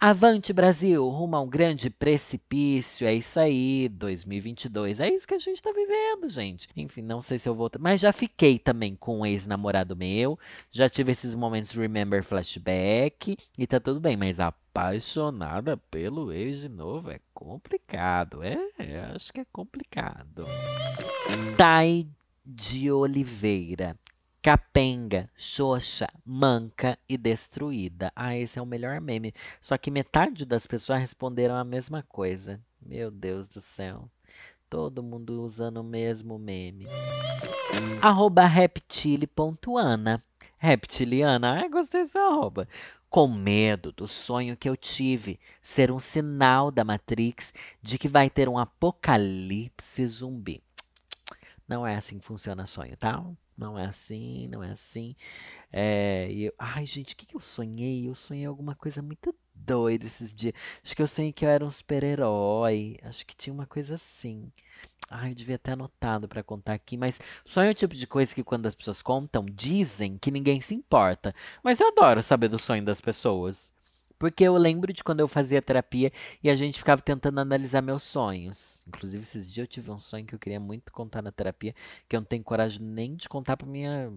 Avante 0.00 0.50
Brasil, 0.54 1.06
rumo 1.10 1.36
a 1.36 1.42
um 1.42 1.46
grande 1.46 1.90
precipício. 1.90 3.06
É 3.06 3.12
isso 3.12 3.38
aí, 3.38 3.86
2022. 3.90 5.00
É 5.00 5.10
isso 5.10 5.28
que 5.28 5.34
a 5.34 5.38
gente 5.38 5.60
tá 5.60 5.72
vivendo, 5.72 6.26
gente. 6.26 6.66
Enfim, 6.74 7.02
não 7.02 7.20
sei 7.20 7.38
se 7.38 7.46
eu 7.46 7.54
vou, 7.54 7.70
mas 7.78 8.00
já 8.00 8.10
fiquei 8.10 8.58
também 8.58 8.96
com 8.96 9.18
um 9.18 9.26
ex-namorado 9.26 9.94
meu. 9.94 10.38
Já 10.70 10.88
tive 10.88 11.12
esses 11.12 11.34
momentos 11.34 11.72
remember 11.72 12.24
flashback 12.24 13.36
e 13.58 13.66
tá 13.66 13.78
tudo 13.78 14.00
bem, 14.00 14.16
mas 14.16 14.40
a 14.40 14.50
apaixonada 14.70 15.76
pelo 15.76 16.32
ex 16.32 16.60
de 16.60 16.68
novo 16.68 17.10
é 17.10 17.20
complicado. 17.34 18.42
É, 18.42 18.56
é, 18.78 19.00
acho 19.14 19.32
que 19.32 19.40
é 19.40 19.46
complicado. 19.52 20.46
Tai 21.56 22.06
de 22.44 22.90
Oliveira. 22.90 23.96
Capenga, 24.42 25.28
xoxa, 25.36 26.08
manca 26.24 26.98
e 27.06 27.18
destruída. 27.18 28.10
Ah, 28.16 28.34
esse 28.34 28.58
é 28.58 28.62
o 28.62 28.66
melhor 28.66 28.98
meme. 29.00 29.34
Só 29.60 29.76
que 29.76 29.90
metade 29.90 30.46
das 30.46 30.66
pessoas 30.66 31.00
responderam 31.00 31.56
a 31.56 31.64
mesma 31.64 32.02
coisa. 32.08 32.58
Meu 32.80 33.10
Deus 33.10 33.50
do 33.50 33.60
céu. 33.60 34.08
Todo 34.70 35.02
mundo 35.02 35.42
usando 35.42 35.78
o 35.78 35.84
mesmo 35.84 36.38
meme. 36.38 36.86
Arroba 38.00 38.46
reptile.ana. 38.46 40.22
Reptiliana. 40.56 41.62
Ah, 41.62 41.68
gostei 41.68 42.00
desse 42.00 42.16
arroba 42.16 42.66
com 43.10 43.26
medo 43.26 43.90
do 43.90 44.06
sonho 44.06 44.56
que 44.56 44.68
eu 44.68 44.76
tive 44.76 45.38
ser 45.60 45.90
um 45.90 45.98
sinal 45.98 46.70
da 46.70 46.84
Matrix 46.84 47.52
de 47.82 47.98
que 47.98 48.06
vai 48.06 48.30
ter 48.30 48.48
um 48.48 48.56
apocalipse 48.56 50.06
zumbi. 50.06 50.62
Não 51.66 51.84
é 51.84 51.96
assim 51.96 52.18
que 52.18 52.24
funciona 52.24 52.66
sonho, 52.66 52.96
tá? 52.96 53.22
Não 53.58 53.78
é 53.78 53.84
assim, 53.86 54.48
não 54.48 54.62
é 54.62 54.70
assim. 54.70 55.14
É, 55.72 56.32
eu, 56.32 56.54
ai, 56.58 56.86
gente, 56.86 57.14
o 57.14 57.16
que, 57.16 57.26
que 57.26 57.36
eu 57.36 57.40
sonhei? 57.40 58.08
Eu 58.08 58.14
sonhei 58.14 58.46
alguma 58.46 58.74
coisa 58.74 59.02
muito 59.02 59.34
doida 59.54 60.06
esses 60.06 60.32
dias. 60.32 60.54
Acho 60.82 60.96
que 60.96 61.02
eu 61.02 61.06
sonhei 61.06 61.32
que 61.32 61.44
eu 61.44 61.48
era 61.48 61.64
um 61.64 61.70
super-herói. 61.70 62.96
Acho 63.02 63.26
que 63.26 63.36
tinha 63.36 63.52
uma 63.52 63.66
coisa 63.66 63.96
assim. 63.96 64.50
Ai, 65.12 65.32
eu 65.32 65.34
devia 65.34 65.58
ter 65.58 65.72
anotado 65.72 66.28
para 66.28 66.42
contar 66.42 66.72
aqui, 66.74 66.96
mas 66.96 67.20
sonho 67.44 67.66
é 67.68 67.70
o 67.72 67.74
tipo 67.74 67.94
de 67.94 68.06
coisa 68.06 68.32
que 68.32 68.44
quando 68.44 68.66
as 68.66 68.76
pessoas 68.76 69.02
contam, 69.02 69.44
dizem 69.44 70.16
que 70.16 70.30
ninguém 70.30 70.60
se 70.60 70.72
importa. 70.72 71.34
Mas 71.64 71.80
eu 71.80 71.88
adoro 71.88 72.22
saber 72.22 72.48
do 72.48 72.58
sonho 72.60 72.84
das 72.84 73.00
pessoas. 73.00 73.72
Porque 74.20 74.44
eu 74.44 74.54
lembro 74.56 74.92
de 74.92 75.02
quando 75.02 75.20
eu 75.20 75.26
fazia 75.26 75.62
terapia 75.62 76.12
e 76.42 76.50
a 76.50 76.54
gente 76.54 76.78
ficava 76.78 77.02
tentando 77.02 77.40
analisar 77.40 77.82
meus 77.82 78.02
sonhos. 78.04 78.84
Inclusive, 78.86 79.22
esses 79.24 79.50
dias 79.50 79.64
eu 79.64 79.68
tive 79.68 79.90
um 79.90 79.98
sonho 79.98 80.26
que 80.26 80.34
eu 80.34 80.38
queria 80.38 80.60
muito 80.60 80.92
contar 80.92 81.22
na 81.22 81.32
terapia, 81.32 81.74
que 82.08 82.14
eu 82.14 82.20
não 82.20 82.26
tenho 82.26 82.44
coragem 82.44 82.80
nem 82.82 83.16
de 83.16 83.28
contar 83.28 83.56
para 83.56 83.66
minha 83.66 84.12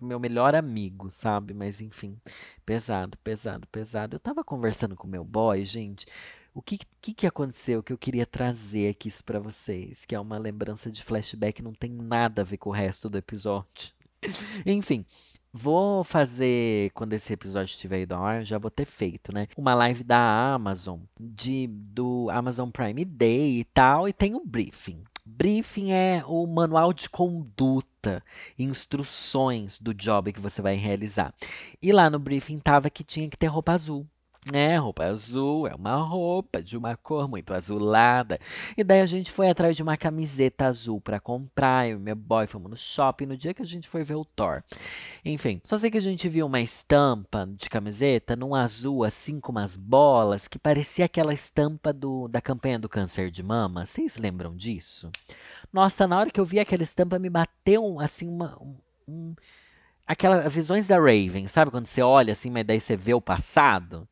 meu 0.00 0.18
melhor 0.18 0.54
amigo, 0.54 1.10
sabe? 1.10 1.52
Mas 1.54 1.80
enfim, 1.80 2.16
pesado, 2.64 3.18
pesado, 3.18 3.66
pesado. 3.68 4.16
Eu 4.16 4.20
tava 4.20 4.42
conversando 4.44 4.96
com 4.96 5.06
meu 5.06 5.24
boy, 5.24 5.64
gente. 5.64 6.06
O 6.52 6.60
que, 6.60 6.78
que, 7.00 7.14
que 7.14 7.26
aconteceu 7.26 7.82
que 7.82 7.92
eu 7.92 7.98
queria 7.98 8.26
trazer 8.26 8.90
aqui 8.90 9.08
isso 9.08 9.24
para 9.24 9.38
vocês? 9.38 10.04
Que 10.04 10.14
é 10.14 10.20
uma 10.20 10.36
lembrança 10.36 10.90
de 10.90 11.02
flashback, 11.02 11.62
não 11.62 11.72
tem 11.72 11.90
nada 11.90 12.42
a 12.42 12.44
ver 12.44 12.56
com 12.56 12.70
o 12.70 12.72
resto 12.72 13.08
do 13.08 13.16
episódio. 13.16 13.92
Enfim, 14.66 15.06
vou 15.52 16.02
fazer, 16.02 16.90
quando 16.92 17.12
esse 17.12 17.32
episódio 17.32 17.72
estiver 17.72 18.02
ido 18.02 18.14
ao 18.14 18.24
ar, 18.24 18.44
já 18.44 18.58
vou 18.58 18.70
ter 18.70 18.84
feito, 18.84 19.32
né? 19.32 19.46
Uma 19.56 19.74
live 19.74 20.02
da 20.02 20.52
Amazon, 20.52 20.98
de, 21.18 21.68
do 21.68 22.28
Amazon 22.30 22.68
Prime 22.70 23.04
Day 23.04 23.60
e 23.60 23.64
tal, 23.64 24.08
e 24.08 24.12
tem 24.12 24.34
um 24.34 24.44
briefing. 24.44 25.04
Briefing 25.24 25.92
é 25.92 26.24
o 26.26 26.44
manual 26.48 26.92
de 26.92 27.08
conduta, 27.08 28.24
instruções 28.58 29.78
do 29.78 29.94
job 29.94 30.32
que 30.32 30.40
você 30.40 30.60
vai 30.60 30.74
realizar. 30.74 31.32
E 31.80 31.92
lá 31.92 32.10
no 32.10 32.18
briefing 32.18 32.58
tava 32.58 32.90
que 32.90 33.04
tinha 33.04 33.28
que 33.28 33.36
ter 33.36 33.46
roupa 33.46 33.72
azul. 33.72 34.04
É, 34.52 34.76
roupa 34.76 35.04
azul, 35.04 35.66
é 35.66 35.74
uma 35.74 35.96
roupa 35.96 36.62
de 36.62 36.74
uma 36.74 36.96
cor 36.96 37.28
muito 37.28 37.52
azulada. 37.52 38.40
E 38.74 38.82
daí 38.82 39.02
a 39.02 39.06
gente 39.06 39.30
foi 39.30 39.50
atrás 39.50 39.76
de 39.76 39.82
uma 39.82 39.98
camiseta 39.98 40.66
azul 40.66 40.98
para 40.98 41.20
comprar. 41.20 41.88
Eu 41.88 41.98
e 41.98 42.00
meu 42.00 42.16
boy 42.16 42.46
fomos 42.46 42.70
no 42.70 42.76
shopping 42.76 43.26
no 43.26 43.36
dia 43.36 43.52
que 43.52 43.60
a 43.60 43.66
gente 43.66 43.86
foi 43.86 44.02
ver 44.02 44.14
o 44.14 44.24
Thor. 44.24 44.62
Enfim, 45.22 45.60
só 45.62 45.76
sei 45.76 45.90
que 45.90 45.98
a 45.98 46.02
gente 46.02 46.26
viu 46.26 46.46
uma 46.46 46.60
estampa 46.60 47.46
de 47.54 47.68
camiseta 47.68 48.34
num 48.34 48.54
azul 48.54 49.04
assim 49.04 49.38
com 49.38 49.52
umas 49.52 49.76
bolas 49.76 50.48
que 50.48 50.58
parecia 50.58 51.04
aquela 51.04 51.34
estampa 51.34 51.92
do, 51.92 52.26
da 52.26 52.40
campanha 52.40 52.78
do 52.78 52.88
câncer 52.88 53.30
de 53.30 53.42
mama. 53.42 53.84
Vocês 53.84 54.16
lembram 54.16 54.56
disso? 54.56 55.10
Nossa, 55.70 56.08
na 56.08 56.18
hora 56.18 56.30
que 56.30 56.40
eu 56.40 56.46
vi 56.46 56.58
aquela 56.58 56.82
estampa 56.82 57.18
me 57.18 57.28
bateu 57.28 58.00
assim 58.00 58.26
uma. 58.26 58.58
Um, 59.06 59.34
aquela 60.06 60.48
visões 60.48 60.88
da 60.88 60.96
Raven, 60.96 61.46
sabe 61.46 61.70
quando 61.70 61.86
você 61.86 62.02
olha 62.02 62.32
assim, 62.32 62.50
mas 62.50 62.66
daí 62.66 62.80
você 62.80 62.96
vê 62.96 63.14
o 63.14 63.20
passado? 63.20 64.08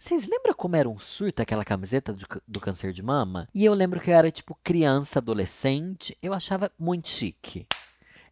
Vocês 0.00 0.26
lembram 0.26 0.54
como 0.54 0.76
era 0.76 0.88
um 0.88 0.98
surto 0.98 1.42
aquela 1.42 1.62
camiseta 1.62 2.10
do, 2.14 2.26
do 2.48 2.58
câncer 2.58 2.90
de 2.90 3.02
mama? 3.02 3.46
E 3.54 3.66
eu 3.66 3.74
lembro 3.74 4.00
que 4.00 4.10
eu 4.10 4.14
era 4.14 4.30
tipo 4.30 4.58
criança, 4.64 5.18
adolescente, 5.18 6.16
eu 6.22 6.32
achava 6.32 6.72
muito 6.78 7.10
chique. 7.10 7.66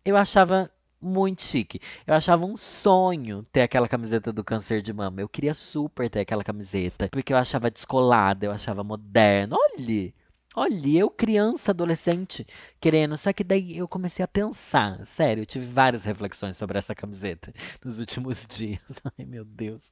Eu 0.02 0.16
achava 0.16 0.70
muito 0.98 1.42
chique. 1.42 1.78
Eu 2.06 2.14
achava 2.14 2.46
um 2.46 2.56
sonho 2.56 3.46
ter 3.52 3.60
aquela 3.60 3.86
camiseta 3.86 4.32
do 4.32 4.42
câncer 4.42 4.80
de 4.80 4.94
mama. 4.94 5.20
Eu 5.20 5.28
queria 5.28 5.52
super 5.52 6.08
ter 6.08 6.20
aquela 6.20 6.42
camiseta, 6.42 7.06
porque 7.12 7.34
eu 7.34 7.36
achava 7.36 7.70
descolada, 7.70 8.46
eu 8.46 8.50
achava 8.50 8.82
moderno. 8.82 9.54
Olha, 9.60 10.14
Olha, 10.56 10.88
eu 10.98 11.10
criança, 11.10 11.70
adolescente, 11.70 12.46
querendo. 12.80 13.16
Só 13.16 13.32
que 13.32 13.44
daí 13.44 13.76
eu 13.76 13.86
comecei 13.86 14.24
a 14.24 14.28
pensar. 14.28 15.04
Sério, 15.04 15.42
eu 15.42 15.46
tive 15.46 15.64
várias 15.66 16.04
reflexões 16.04 16.56
sobre 16.56 16.78
essa 16.78 16.94
camiseta 16.94 17.52
nos 17.84 18.00
últimos 18.00 18.46
dias. 18.48 18.80
Ai, 19.18 19.24
meu 19.24 19.44
Deus. 19.44 19.90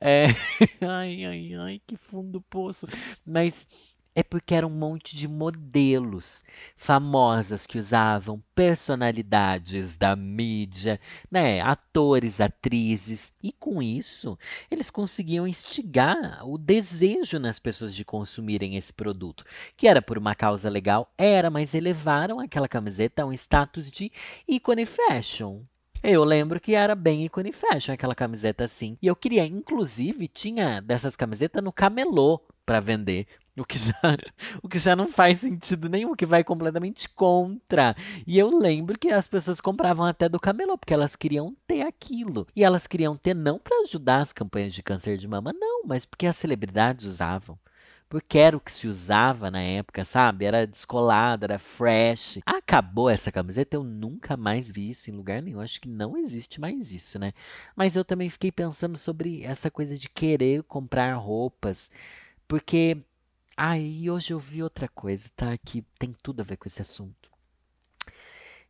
É... 0.00 0.26
Ai, 0.80 1.24
ai, 1.24 1.54
ai, 1.54 1.80
que 1.86 1.96
fundo 1.96 2.32
do 2.32 2.40
poço. 2.40 2.86
Mas 3.26 3.66
é 4.14 4.22
porque 4.22 4.54
era 4.54 4.66
um 4.66 4.70
monte 4.70 5.16
de 5.16 5.26
modelos 5.26 6.44
famosas 6.76 7.66
que 7.66 7.78
usavam 7.78 8.42
personalidades 8.54 9.96
da 9.96 10.14
mídia, 10.14 11.00
né, 11.30 11.60
atores, 11.60 12.40
atrizes, 12.40 13.32
e 13.42 13.52
com 13.52 13.82
isso 13.82 14.38
eles 14.70 14.90
conseguiam 14.90 15.46
instigar 15.46 16.46
o 16.46 16.56
desejo 16.56 17.38
nas 17.38 17.58
pessoas 17.58 17.94
de 17.94 18.04
consumirem 18.04 18.76
esse 18.76 18.92
produto, 18.92 19.44
que 19.76 19.88
era 19.88 20.00
por 20.00 20.16
uma 20.16 20.34
causa 20.34 20.68
legal, 20.70 21.12
era, 21.18 21.50
mas 21.50 21.74
elevaram 21.74 22.38
aquela 22.38 22.68
camiseta 22.68 23.22
a 23.22 23.26
um 23.26 23.32
status 23.32 23.90
de 23.90 24.12
ícone 24.46 24.86
fashion. 24.86 25.62
Eu 26.06 26.22
lembro 26.22 26.60
que 26.60 26.74
era 26.74 26.94
bem 26.94 27.24
ícone 27.24 27.50
fashion 27.50 27.94
aquela 27.94 28.14
camiseta 28.14 28.62
assim. 28.62 28.98
E 29.00 29.06
eu 29.06 29.16
queria, 29.16 29.46
inclusive, 29.46 30.28
tinha 30.28 30.82
dessas 30.82 31.16
camisetas 31.16 31.64
no 31.64 31.72
camelô 31.72 32.42
para 32.66 32.78
vender. 32.78 33.26
O 33.56 33.64
que, 33.64 33.78
já, 33.78 33.94
o 34.62 34.68
que 34.68 34.78
já 34.78 34.96
não 34.96 35.06
faz 35.06 35.40
sentido 35.40 35.88
nenhum, 35.88 36.14
que 36.14 36.26
vai 36.26 36.42
completamente 36.42 37.08
contra. 37.08 37.94
E 38.26 38.36
eu 38.36 38.50
lembro 38.50 38.98
que 38.98 39.08
as 39.08 39.28
pessoas 39.28 39.60
compravam 39.60 40.04
até 40.04 40.28
do 40.28 40.40
camelô, 40.40 40.76
porque 40.76 40.94
elas 40.94 41.14
queriam 41.14 41.56
ter 41.66 41.82
aquilo. 41.82 42.48
E 42.56 42.64
elas 42.64 42.86
queriam 42.86 43.16
ter 43.16 43.34
não 43.34 43.58
para 43.58 43.82
ajudar 43.82 44.18
as 44.18 44.32
campanhas 44.32 44.74
de 44.74 44.82
câncer 44.82 45.16
de 45.16 45.28
mama, 45.28 45.52
não, 45.52 45.84
mas 45.86 46.04
porque 46.04 46.26
as 46.26 46.36
celebridades 46.36 47.04
usavam. 47.04 47.58
Porque 48.08 48.38
era 48.38 48.56
o 48.56 48.60
que 48.60 48.70
se 48.70 48.86
usava 48.86 49.50
na 49.50 49.60
época, 49.60 50.04
sabe? 50.04 50.44
Era 50.44 50.66
descolado, 50.66 51.44
era 51.44 51.58
fresh. 51.58 52.38
Acabou 52.44 53.08
essa 53.08 53.32
camiseta, 53.32 53.76
eu 53.76 53.82
nunca 53.82 54.36
mais 54.36 54.70
vi 54.70 54.90
isso 54.90 55.10
em 55.10 55.14
lugar 55.14 55.40
nenhum. 55.40 55.60
Acho 55.60 55.80
que 55.80 55.88
não 55.88 56.16
existe 56.16 56.60
mais 56.60 56.92
isso, 56.92 57.18
né? 57.18 57.32
Mas 57.74 57.96
eu 57.96 58.04
também 58.04 58.28
fiquei 58.30 58.52
pensando 58.52 58.98
sobre 58.98 59.42
essa 59.42 59.70
coisa 59.70 59.96
de 59.98 60.08
querer 60.08 60.62
comprar 60.64 61.14
roupas. 61.14 61.90
Porque 62.46 63.02
Aí 63.56 64.10
hoje 64.10 64.32
eu 64.32 64.38
vi 64.38 64.62
outra 64.62 64.88
coisa, 64.88 65.28
tá? 65.36 65.56
Que 65.58 65.82
tem 65.98 66.14
tudo 66.22 66.40
a 66.40 66.44
ver 66.44 66.56
com 66.56 66.68
esse 66.68 66.82
assunto. 66.82 67.34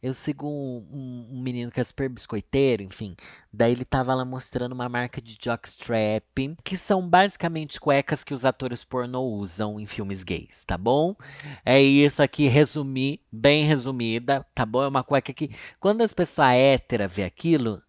Eu 0.04 0.12
sigo 0.12 0.46
um, 0.46 1.28
um, 1.32 1.40
menino 1.40 1.70
que 1.70 1.80
é 1.80 1.84
super 1.84 2.10
biscoiteiro, 2.10 2.82
enfim. 2.82 3.16
Daí 3.50 3.72
ele 3.72 3.86
tava 3.86 4.14
lá 4.14 4.22
mostrando 4.22 4.72
uma 4.72 4.86
marca 4.86 5.18
de 5.18 5.38
jockstrap, 5.42 6.56
que 6.62 6.76
são 6.76 7.08
basicamente 7.08 7.80
cuecas 7.80 8.22
que 8.22 8.34
os 8.34 8.44
atores 8.44 8.84
pornô 8.84 9.22
usam 9.22 9.80
em 9.80 9.86
filmes 9.86 10.22
gays, 10.22 10.62
tá 10.66 10.76
bom? 10.76 11.16
É 11.64 11.80
isso 11.80 12.22
aqui, 12.22 12.48
resumir, 12.48 13.18
bem 13.32 13.64
resumida, 13.64 14.44
tá 14.54 14.66
bom? 14.66 14.82
É 14.82 14.88
uma 14.88 15.02
cueca 15.02 15.32
que, 15.32 15.50
quando 15.80 16.02
as 16.02 16.12
pessoas 16.12 16.52
héteras 16.52 17.10
vê 17.10 17.24
aquilo, 17.24 17.82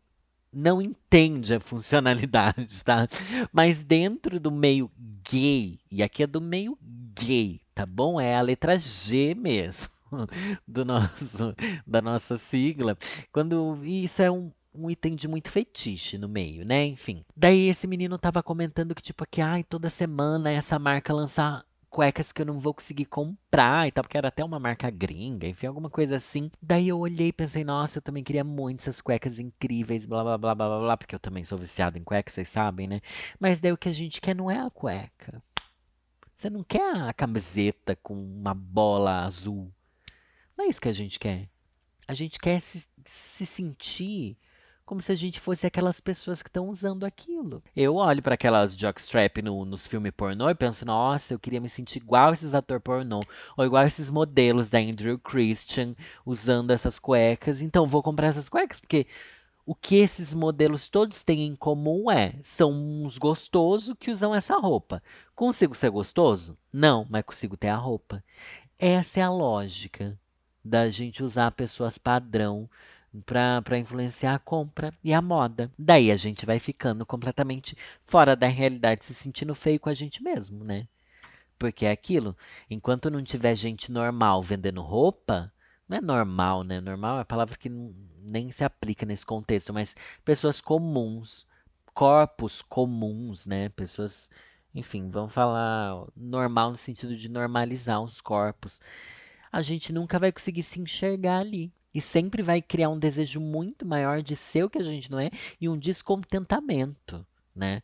não 0.56 0.82
entende 0.82 1.54
a 1.54 1.60
funcionalidade, 1.60 2.84
tá? 2.84 3.08
Mas 3.52 3.84
dentro 3.84 4.40
do 4.40 4.50
meio 4.50 4.90
gay, 5.30 5.80
e 5.92 6.02
aqui 6.02 6.24
é 6.24 6.28
do 6.28 6.40
meio 6.40 6.78
gay, 7.14 7.60
tá 7.74 7.86
bom? 7.86 8.20
É 8.20 8.36
a 8.36 8.42
letra 8.42 8.80
G 8.80 9.36
mesmo 9.36 9.90
do 10.66 10.86
nosso 10.86 11.54
da 11.86 12.02
nossa 12.02 12.38
sigla. 12.38 12.98
Quando 13.32 13.84
isso 13.84 14.22
é 14.22 14.32
um 14.32 14.52
um 14.78 14.90
item 14.90 15.16
de 15.16 15.28
muito 15.28 15.50
fetiche 15.50 16.18
no 16.18 16.28
meio, 16.28 16.66
né? 16.66 16.86
Enfim. 16.86 17.24
Daí 17.36 17.70
esse 17.70 17.88
menino 17.88 18.18
tava 18.18 18.44
comentando 18.44 18.94
que, 18.94 19.02
tipo, 19.02 19.26
que 19.26 19.42
ai, 19.42 19.64
toda 19.64 19.90
semana 19.90 20.52
essa 20.52 20.78
marca 20.78 21.14
lançar 21.14 21.64
cuecas 21.96 22.34
que 22.34 22.42
eu 22.42 22.46
não 22.46 22.60
vou 22.60 22.74
conseguir 22.74 23.06
comprar 23.06 23.88
e 23.88 23.92
tal, 23.92 24.04
porque 24.04 24.18
era 24.18 24.28
até 24.28 24.44
uma 24.44 24.60
marca 24.60 24.90
gringa, 24.90 25.48
enfim, 25.48 25.68
alguma 25.68 25.90
coisa 25.90 26.18
assim. 26.18 26.52
Daí 26.62 26.90
eu 26.90 27.00
olhei 27.00 27.30
e 27.30 27.34
pensei, 27.34 27.64
nossa, 27.64 28.00
eu 28.00 28.02
também 28.02 28.22
queria 28.22 28.44
muito 28.44 28.82
essas 28.82 29.00
cuecas 29.00 29.40
incríveis, 29.40 30.06
blá 30.06 30.22
blá 30.22 30.38
blá 30.38 30.54
blá 30.54 30.80
blá 30.80 30.98
porque 30.98 31.16
eu 31.16 31.20
também 31.20 31.46
sou 31.46 31.58
viciado 31.58 31.98
em 31.98 32.04
cuecas, 32.04 32.34
vocês 32.34 32.50
sabem, 32.50 32.86
né? 32.86 33.00
Mas 33.40 33.62
daí 33.62 33.72
o 33.72 33.78
que 33.78 33.88
a 33.88 33.94
gente 33.94 34.20
quer 34.20 34.36
não 34.36 34.52
é 34.52 34.60
a 34.60 34.70
cueca. 34.70 35.42
Você 36.36 36.50
não 36.50 36.66
quer 36.66 36.98
a 37.02 37.14
camiseta 37.14 37.96
com 38.04 38.14
uma 38.14 38.54
bola 38.54 39.24
azul. 39.24 39.72
Não 40.58 40.66
é 40.66 40.68
isso 40.68 40.82
que 40.82 40.90
a 40.90 40.94
gente 40.94 41.18
quer. 41.18 41.48
A 42.06 42.14
gente 42.14 42.38
quer 42.40 42.60
se, 42.60 42.86
se 43.06 43.46
sentir 43.46 44.38
como 44.86 45.02
se 45.02 45.12
a 45.12 45.16
gente 45.16 45.40
fosse 45.40 45.66
aquelas 45.66 46.00
pessoas 46.00 46.44
que 46.44 46.50
estão 46.50 46.70
usando 46.70 47.06
aquilo. 47.06 47.64
Eu 47.76 47.96
olho 47.96 48.22
para 48.22 48.36
aquelas 48.36 48.76
jockstrap 48.76 49.42
no, 49.42 49.66
nos 49.66 49.88
filmes 49.88 50.14
pornô 50.16 50.50
e 50.50 50.56
penso, 50.56 50.86
nossa, 50.86 51.34
eu 51.34 51.40
queria 51.40 51.60
me 51.60 51.68
sentir 51.68 51.98
igual 51.98 52.34
esses 52.34 52.54
atores 52.54 52.84
pornô, 52.84 53.22
ou 53.58 53.66
igual 53.66 53.84
esses 53.86 54.10
modelos 54.10 54.70
da 54.70 54.78
Andrew 54.78 55.18
Christian 55.18 55.96
usando 56.26 56.72
essas 56.72 57.00
cuecas, 57.00 57.62
então 57.62 57.88
vou 57.88 58.04
comprar 58.04 58.28
essas 58.28 58.48
cuecas, 58.48 58.80
porque 58.80 59.08
o 59.66 59.74
que 59.74 59.96
esses 59.96 60.34
modelos 60.34 60.88
todos 60.88 61.24
têm 61.24 61.48
em 61.48 61.56
comum 61.56 62.12
é, 62.12 62.36
são 62.44 62.72
uns 62.72 63.18
gostosos 63.18 63.96
que 64.00 64.12
usam 64.12 64.36
essa 64.36 64.56
roupa. 64.58 65.02
Consigo 65.34 65.74
ser 65.74 65.90
gostoso? 65.90 66.56
Não, 66.72 67.08
mas 67.10 67.26
consigo 67.26 67.58
ter 67.58 67.70
a 67.70 67.76
roupa. 67.76 68.24
Essa 68.78 69.22
é 69.22 69.24
a 69.24 69.32
lógica 69.32 70.18
da 70.64 70.90
gente 70.90 71.24
usar 71.24 71.52
pessoas 71.52 71.98
padrão 71.98 72.70
para 73.22 73.78
influenciar 73.78 74.36
a 74.36 74.40
compra 74.40 74.94
e 75.04 75.14
a 75.14 75.22
moda. 75.22 75.72
Daí 75.78 76.12
a 76.12 76.16
gente 76.16 76.46
vai 76.46 76.60
ficando 76.60 77.06
completamente 77.06 77.78
fora 78.04 78.36
da 78.36 78.48
realidade, 78.48 79.06
se 79.06 79.14
sentindo 79.14 79.56
feio 79.56 79.80
com 79.80 79.90
a 79.90 79.94
gente 79.94 80.22
mesmo, 80.24 80.64
né? 80.64 80.88
Porque 81.58 81.86
é 81.86 81.92
aquilo, 81.92 82.36
enquanto 82.70 83.10
não 83.10 83.24
tiver 83.24 83.56
gente 83.56 83.92
normal 83.92 84.44
vendendo 84.44 84.82
roupa, 84.82 85.52
não 85.88 85.98
é 85.98 86.02
normal, 86.02 86.64
né? 86.64 86.82
Normal 86.82 87.20
é 87.20 87.22
a 87.22 87.26
palavra 87.26 87.58
que 87.58 87.70
nem 87.70 88.52
se 88.52 88.64
aplica 88.64 89.06
nesse 89.06 89.26
contexto, 89.26 89.74
mas 89.74 89.96
pessoas 90.24 90.60
comuns, 90.60 91.48
corpos 91.94 92.62
comuns, 92.62 93.46
né? 93.46 93.70
Pessoas, 93.70 94.30
enfim, 94.74 95.10
vamos 95.10 95.34
falar 95.34 96.08
normal 96.16 96.72
no 96.72 96.78
sentido 96.78 97.16
de 97.16 97.30
normalizar 97.30 98.02
os 98.02 98.20
corpos. 98.20 98.82
A 99.52 99.62
gente 99.62 99.94
nunca 99.94 100.20
vai 100.20 100.32
conseguir 100.32 100.64
se 100.64 100.82
enxergar 100.82 101.40
ali 101.40 101.72
e 101.96 102.02
sempre 102.02 102.44
vai 102.44 102.62
criar 102.62 102.90
um 102.90 103.00
desejo 103.00 103.40
muito 103.40 103.86
maior 103.86 104.22
de 104.22 104.36
ser 104.36 104.66
o 104.66 104.70
que 104.70 104.78
a 104.78 104.84
gente 104.84 105.10
não 105.10 105.18
é 105.18 105.32
e 105.62 105.70
um 105.70 105.78
descontentamento, 105.78 107.26
né? 107.56 107.82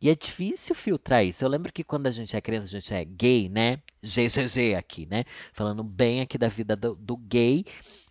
E 0.00 0.08
é 0.08 0.14
difícil 0.14 0.74
filtrar 0.74 1.24
isso. 1.24 1.44
Eu 1.44 1.48
lembro 1.48 1.70
que 1.72 1.84
quando 1.84 2.06
a 2.06 2.10
gente 2.10 2.34
é 2.34 2.40
criança, 2.40 2.66
a 2.66 2.70
gente 2.80 2.94
é 2.94 3.04
gay, 3.04 3.50
né? 3.50 3.82
GGG 4.02 4.74
aqui, 4.74 5.06
né? 5.06 5.24
Falando 5.52 5.84
bem 5.84 6.22
aqui 6.22 6.38
da 6.38 6.48
vida 6.48 6.74
do, 6.74 6.94
do 6.94 7.18
gay, 7.18 7.66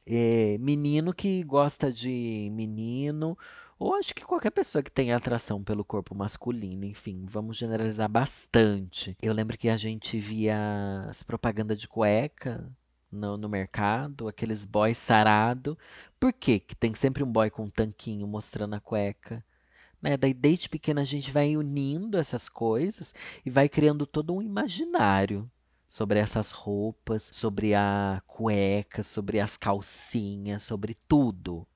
é, 0.05 0.57
menino 0.59 1.13
que 1.13 1.43
gosta 1.43 1.91
de 1.91 2.49
menino, 2.51 3.35
ou 3.79 3.95
acho 3.95 4.13
que 4.13 4.23
qualquer 4.23 4.51
pessoa 4.51 4.83
que 4.83 4.91
tenha 4.91 5.17
atração 5.17 5.63
pelo 5.63 5.83
corpo 5.83 6.13
masculino, 6.13 6.85
enfim, 6.85 7.25
vamos 7.25 7.57
generalizar 7.57 8.09
bastante. 8.09 9.17
Eu 9.21 9.33
lembro 9.33 9.57
que 9.57 9.69
a 9.69 9.77
gente 9.77 10.19
via 10.19 11.07
as 11.09 11.23
propagandas 11.23 11.79
de 11.79 11.87
cueca 11.87 12.71
no, 13.13 13.37
no 13.37 13.47
mercado, 13.47 14.27
aqueles 14.27 14.65
boys 14.65 14.97
sarado. 14.97 15.77
Por 16.19 16.33
quê? 16.33 16.59
que 16.59 16.75
tem 16.75 16.93
sempre 16.93 17.23
um 17.23 17.31
boy 17.31 17.49
com 17.49 17.63
um 17.65 17.69
tanquinho 17.69 18.27
mostrando 18.27 18.75
a 18.75 18.79
cueca? 18.79 19.43
Né? 20.01 20.17
Daí, 20.17 20.33
desde 20.33 20.67
pequena, 20.67 21.01
a 21.01 21.05
gente 21.05 21.31
vai 21.31 21.55
unindo 21.55 22.17
essas 22.17 22.49
coisas 22.49 23.13
e 23.45 23.49
vai 23.49 23.69
criando 23.69 24.05
todo 24.05 24.35
um 24.35 24.41
imaginário 24.41 25.49
sobre 25.87 26.19
essas 26.19 26.51
roupas, 26.51 27.29
sobre 27.31 27.73
a 27.75 28.21
cueca, 28.27 29.03
sobre 29.03 29.39
as 29.39 29.55
calcinhas, 29.55 30.63
sobre 30.63 30.97
tudo. 31.07 31.67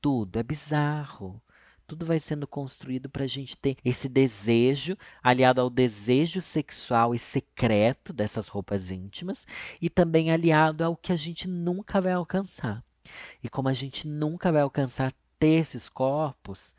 Tudo. 0.00 0.38
É 0.38 0.42
bizarro. 0.42 1.42
Tudo 1.86 2.06
vai 2.06 2.18
sendo 2.18 2.46
construído 2.46 3.10
para 3.10 3.24
a 3.24 3.28
gente 3.28 3.56
ter 3.56 3.76
esse 3.84 4.08
desejo, 4.08 4.96
aliado 5.22 5.60
ao 5.60 5.68
desejo 5.68 6.40
sexual 6.40 7.14
e 7.14 7.18
secreto 7.18 8.12
dessas 8.12 8.48
roupas 8.48 8.90
íntimas, 8.90 9.46
e 9.80 9.90
também 9.90 10.30
aliado 10.30 10.82
ao 10.82 10.96
que 10.96 11.12
a 11.12 11.16
gente 11.16 11.46
nunca 11.46 12.00
vai 12.00 12.12
alcançar. 12.12 12.82
E 13.42 13.48
como 13.48 13.68
a 13.68 13.74
gente 13.74 14.08
nunca 14.08 14.50
vai 14.50 14.62
alcançar 14.62 15.12
ter 15.38 15.60
esses 15.60 15.88
corpos, 15.88 16.74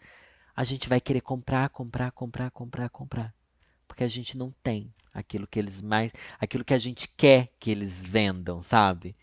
a 0.55 0.63
gente 0.63 0.89
vai 0.89 0.99
querer 0.99 1.21
comprar, 1.21 1.69
comprar, 1.69 2.11
comprar, 2.11 2.49
comprar, 2.49 2.89
comprar. 2.89 3.33
Porque 3.87 4.03
a 4.03 4.07
gente 4.07 4.35
não 4.35 4.53
tem 4.63 4.91
aquilo 5.13 5.45
que 5.45 5.59
eles 5.59 5.81
mais. 5.81 6.11
aquilo 6.39 6.65
que 6.65 6.73
a 6.73 6.79
gente 6.79 7.07
quer 7.15 7.49
que 7.59 7.69
eles 7.69 8.03
vendam, 8.03 8.61
sabe? 8.61 9.15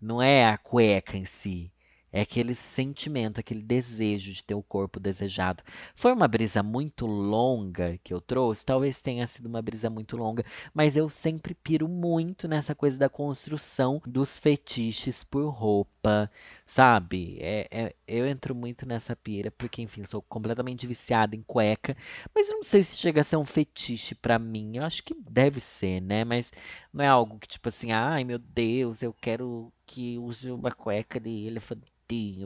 Não 0.00 0.20
é 0.20 0.46
a 0.46 0.58
cueca 0.58 1.16
em 1.16 1.24
si 1.24 1.70
É 2.12 2.22
aquele 2.22 2.54
sentimento, 2.54 3.38
aquele 3.38 3.62
desejo 3.62 4.32
de 4.32 4.42
ter 4.42 4.54
o 4.54 4.62
corpo 4.62 4.98
desejado. 4.98 5.62
Foi 5.94 6.12
uma 6.12 6.26
brisa 6.26 6.62
muito 6.62 7.06
longa 7.06 7.98
que 8.02 8.14
eu 8.14 8.20
trouxe? 8.20 8.64
Talvez 8.64 9.02
tenha 9.02 9.26
sido 9.26 9.46
uma 9.46 9.60
brisa 9.60 9.90
muito 9.90 10.16
longa, 10.16 10.44
mas 10.72 10.96
eu 10.96 11.10
sempre 11.10 11.54
piro 11.54 11.86
muito 11.86 12.48
nessa 12.48 12.74
coisa 12.74 12.98
da 12.98 13.08
construção 13.08 14.00
dos 14.06 14.38
fetiches 14.38 15.22
por 15.22 15.48
roupa, 15.50 16.30
sabe? 16.66 17.38
É, 17.40 17.68
é, 17.70 17.94
eu 18.06 18.26
entro 18.26 18.54
muito 18.54 18.86
nessa 18.86 19.14
pira, 19.14 19.50
porque, 19.50 19.82
enfim, 19.82 20.04
sou 20.04 20.22
completamente 20.22 20.86
viciada 20.86 21.36
em 21.36 21.42
cueca, 21.42 21.96
mas 22.34 22.48
não 22.48 22.62
sei 22.62 22.82
se 22.82 22.96
chega 22.96 23.20
a 23.20 23.24
ser 23.24 23.36
um 23.36 23.44
fetiche 23.44 24.14
pra 24.14 24.38
mim. 24.38 24.76
Eu 24.76 24.84
acho 24.84 25.02
que 25.02 25.14
deve 25.14 25.60
ser, 25.60 26.00
né? 26.00 26.24
Mas 26.24 26.52
não 26.92 27.04
é 27.04 27.08
algo 27.08 27.38
que, 27.38 27.48
tipo 27.48 27.68
assim, 27.68 27.92
ai 27.92 28.24
meu 28.24 28.38
Deus, 28.38 29.02
eu 29.02 29.12
quero 29.12 29.72
que 29.86 30.18
use 30.18 30.50
uma 30.50 30.70
cueca 30.70 31.18
de 31.20 31.46
elefante 31.46 31.92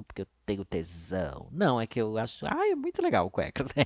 porque 0.06 0.22
eu 0.22 0.26
tenho 0.44 0.64
tesão. 0.64 1.46
Não, 1.52 1.80
é 1.80 1.86
que 1.86 2.00
eu 2.00 2.18
acho. 2.18 2.44
Ai, 2.46 2.72
é 2.72 2.74
muito 2.74 3.00
legal 3.00 3.30
cuecas. 3.30 3.68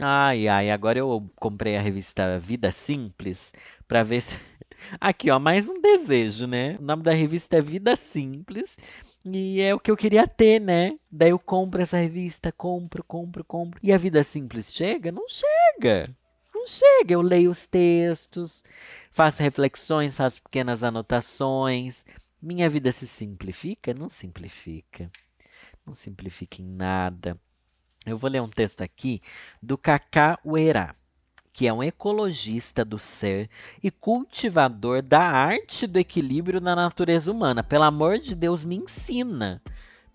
ai, 0.00 0.48
ai, 0.48 0.70
agora 0.70 0.98
eu 0.98 1.30
comprei 1.36 1.76
a 1.76 1.82
revista 1.82 2.38
Vida 2.38 2.72
Simples 2.72 3.52
pra 3.86 4.02
ver 4.02 4.22
se. 4.22 4.34
Aqui, 5.00 5.30
ó, 5.30 5.38
mais 5.38 5.68
um 5.68 5.80
desejo, 5.80 6.46
né? 6.46 6.76
O 6.78 6.82
nome 6.82 7.02
da 7.02 7.12
revista 7.12 7.58
é 7.58 7.60
Vida 7.60 7.96
Simples. 7.96 8.78
E 9.24 9.60
é 9.60 9.74
o 9.74 9.80
que 9.80 9.90
eu 9.90 9.96
queria 9.96 10.26
ter, 10.26 10.60
né? 10.60 10.98
Daí 11.10 11.30
eu 11.30 11.38
compro 11.38 11.82
essa 11.82 11.98
revista, 11.98 12.50
compro, 12.50 13.04
compro, 13.04 13.44
compro. 13.44 13.78
E 13.82 13.92
a 13.92 13.98
vida 13.98 14.22
simples 14.22 14.72
chega? 14.72 15.12
Não 15.12 15.26
chega. 15.28 16.16
Não 16.54 16.66
chega. 16.66 17.12
Eu 17.12 17.20
leio 17.20 17.50
os 17.50 17.66
textos, 17.66 18.64
faço 19.10 19.42
reflexões, 19.42 20.14
faço 20.14 20.42
pequenas 20.42 20.82
anotações. 20.82 22.06
Minha 22.40 22.70
vida 22.70 22.92
se 22.92 23.06
simplifica? 23.06 23.92
Não 23.92 24.08
simplifica. 24.08 25.10
Não 25.84 25.92
simplifica 25.92 26.62
em 26.62 26.64
nada. 26.64 27.36
Eu 28.06 28.16
vou 28.16 28.30
ler 28.30 28.40
um 28.40 28.48
texto 28.48 28.80
aqui 28.80 29.20
do 29.60 29.76
Kaká 29.76 30.38
Uerá, 30.44 30.94
que 31.52 31.66
é 31.66 31.72
um 31.72 31.82
ecologista 31.82 32.84
do 32.84 32.98
ser 32.98 33.50
e 33.82 33.90
cultivador 33.90 35.02
da 35.02 35.20
arte 35.20 35.86
do 35.86 35.98
equilíbrio 35.98 36.60
na 36.60 36.76
natureza 36.76 37.30
humana. 37.32 37.64
Pelo 37.64 37.84
amor 37.84 38.18
de 38.18 38.36
Deus, 38.36 38.64
me 38.64 38.76
ensina. 38.76 39.60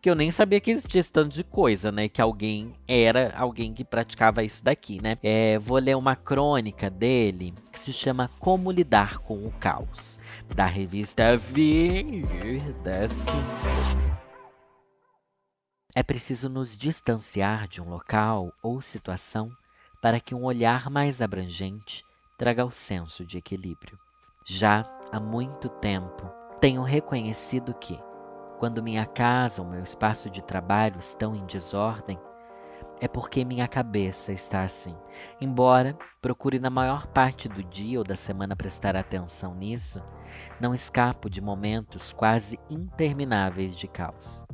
Porque 0.03 0.09
eu 0.09 0.15
nem 0.15 0.31
sabia 0.31 0.59
que 0.59 0.69
existia 0.69 0.99
esse 0.99 1.09
tanto 1.09 1.29
de 1.29 1.45
coisa, 1.45 1.89
né? 1.89 2.09
Que 2.09 2.21
alguém 2.21 2.75
era 2.85 3.33
alguém 3.37 3.73
que 3.73 3.85
praticava 3.85 4.43
isso 4.43 4.61
daqui, 4.61 5.01
né? 5.01 5.17
É, 5.23 5.57
vou 5.57 5.77
ler 5.77 5.95
uma 5.95 6.13
crônica 6.13 6.89
dele 6.89 7.53
que 7.71 7.79
se 7.79 7.93
chama 7.93 8.29
Como 8.37 8.69
Lidar 8.69 9.19
com 9.19 9.45
o 9.45 9.51
Caos 9.53 10.19
da 10.53 10.65
revista 10.65 11.37
Vida 11.37 13.07
Simples. 13.07 14.11
É 15.95 16.03
preciso 16.03 16.49
nos 16.49 16.75
distanciar 16.75 17.65
de 17.69 17.81
um 17.81 17.87
local 17.89 18.51
ou 18.61 18.81
situação 18.81 19.49
para 20.01 20.19
que 20.19 20.35
um 20.35 20.43
olhar 20.43 20.89
mais 20.89 21.21
abrangente 21.21 22.03
traga 22.37 22.65
o 22.65 22.71
senso 22.71 23.25
de 23.25 23.37
equilíbrio. 23.37 23.97
Já 24.45 24.85
há 25.13 25.19
muito 25.21 25.69
tempo 25.69 26.29
tenho 26.59 26.81
reconhecido 26.81 27.73
que, 27.73 27.97
quando 28.63 28.81
minha 28.81 29.05
casa 29.05 29.61
ou 29.61 29.67
meu 29.67 29.83
espaço 29.83 30.29
de 30.29 30.41
trabalho 30.41 30.97
estão 30.97 31.35
em 31.35 31.45
desordem, 31.45 32.17
é 33.01 33.09
porque 33.09 33.43
minha 33.43 33.67
cabeça 33.67 34.31
está 34.31 34.63
assim. 34.63 34.95
Embora 35.41 35.97
procure 36.21 36.59
na 36.59 36.69
maior 36.69 37.05
parte 37.07 37.49
do 37.49 37.61
dia 37.61 37.99
ou 37.99 38.05
da 38.05 38.15
semana 38.15 38.55
prestar 38.55 38.95
atenção 38.95 39.53
nisso, 39.53 40.01
não 40.61 40.73
escapo 40.73 41.29
de 41.29 41.41
momentos 41.41 42.13
quase 42.13 42.57
intermináveis 42.69 43.75
de 43.75 43.85
caos. 43.85 44.45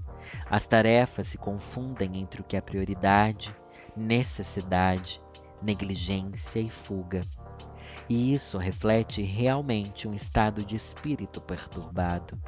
As 0.50 0.65
tarefas 0.65 1.28
se 1.28 1.38
confundem 1.38 2.17
entre 2.17 2.41
o 2.41 2.43
que 2.43 2.58
é 2.58 2.62
prioridade, 2.62 3.56
necessidade, 3.95 5.22
negligência 5.62 6.60
e 6.60 6.72
fuga. 6.72 7.22
E 8.10 8.34
isso 8.34 8.58
reflete 8.58 9.22
realmente 9.22 10.08
um 10.08 10.15
estado 10.15 10.65
de 10.65 10.76
espírito 10.76 11.39
perturbado, 11.39 12.41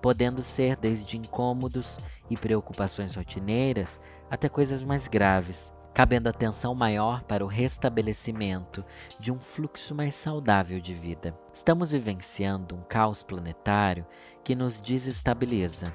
podendo 0.00 0.42
ser 0.42 0.76
desde 0.76 1.16
incômodos 1.16 1.98
e 2.30 2.36
preocupações 2.36 3.14
rotineiras 3.14 4.00
até 4.30 4.48
coisas 4.48 4.82
mais 4.82 5.08
graves, 5.08 5.72
cabendo 5.92 6.28
atenção 6.28 6.74
maior 6.74 7.22
para 7.24 7.44
o 7.44 7.48
restabelecimento 7.48 8.84
de 9.18 9.32
um 9.32 9.40
fluxo 9.40 9.94
mais 9.94 10.14
saudável 10.14 10.80
de 10.80 10.94
vida. 10.94 11.36
Estamos 11.52 11.90
vivenciando 11.90 12.76
um 12.76 12.82
caos 12.82 13.22
planetário 13.22 14.06
que 14.44 14.54
nos 14.54 14.80
desestabiliza. 14.80 15.92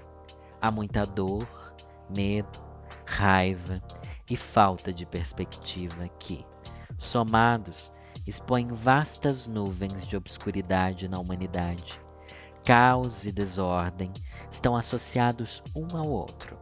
Há 0.61 0.69
muita 0.69 1.05
dor, 1.05 1.47
medo, 2.09 2.59
raiva 3.05 3.81
e 4.29 4.35
falta 4.35 4.91
de 4.91 5.05
perspectiva 5.05 6.09
que, 6.19 6.45
somados, 6.97 7.93
expõem 8.25 8.67
vastas 8.67 9.47
nuvens 9.47 10.05
de 10.05 10.15
obscuridade 10.15 11.07
na 11.07 11.19
humanidade. 11.19 12.02
Caos 12.63 13.25
e 13.25 13.31
desordem 13.31 14.11
estão 14.51 14.75
associados 14.75 15.63
um 15.75 15.97
ao 15.97 16.07
outro 16.07 16.57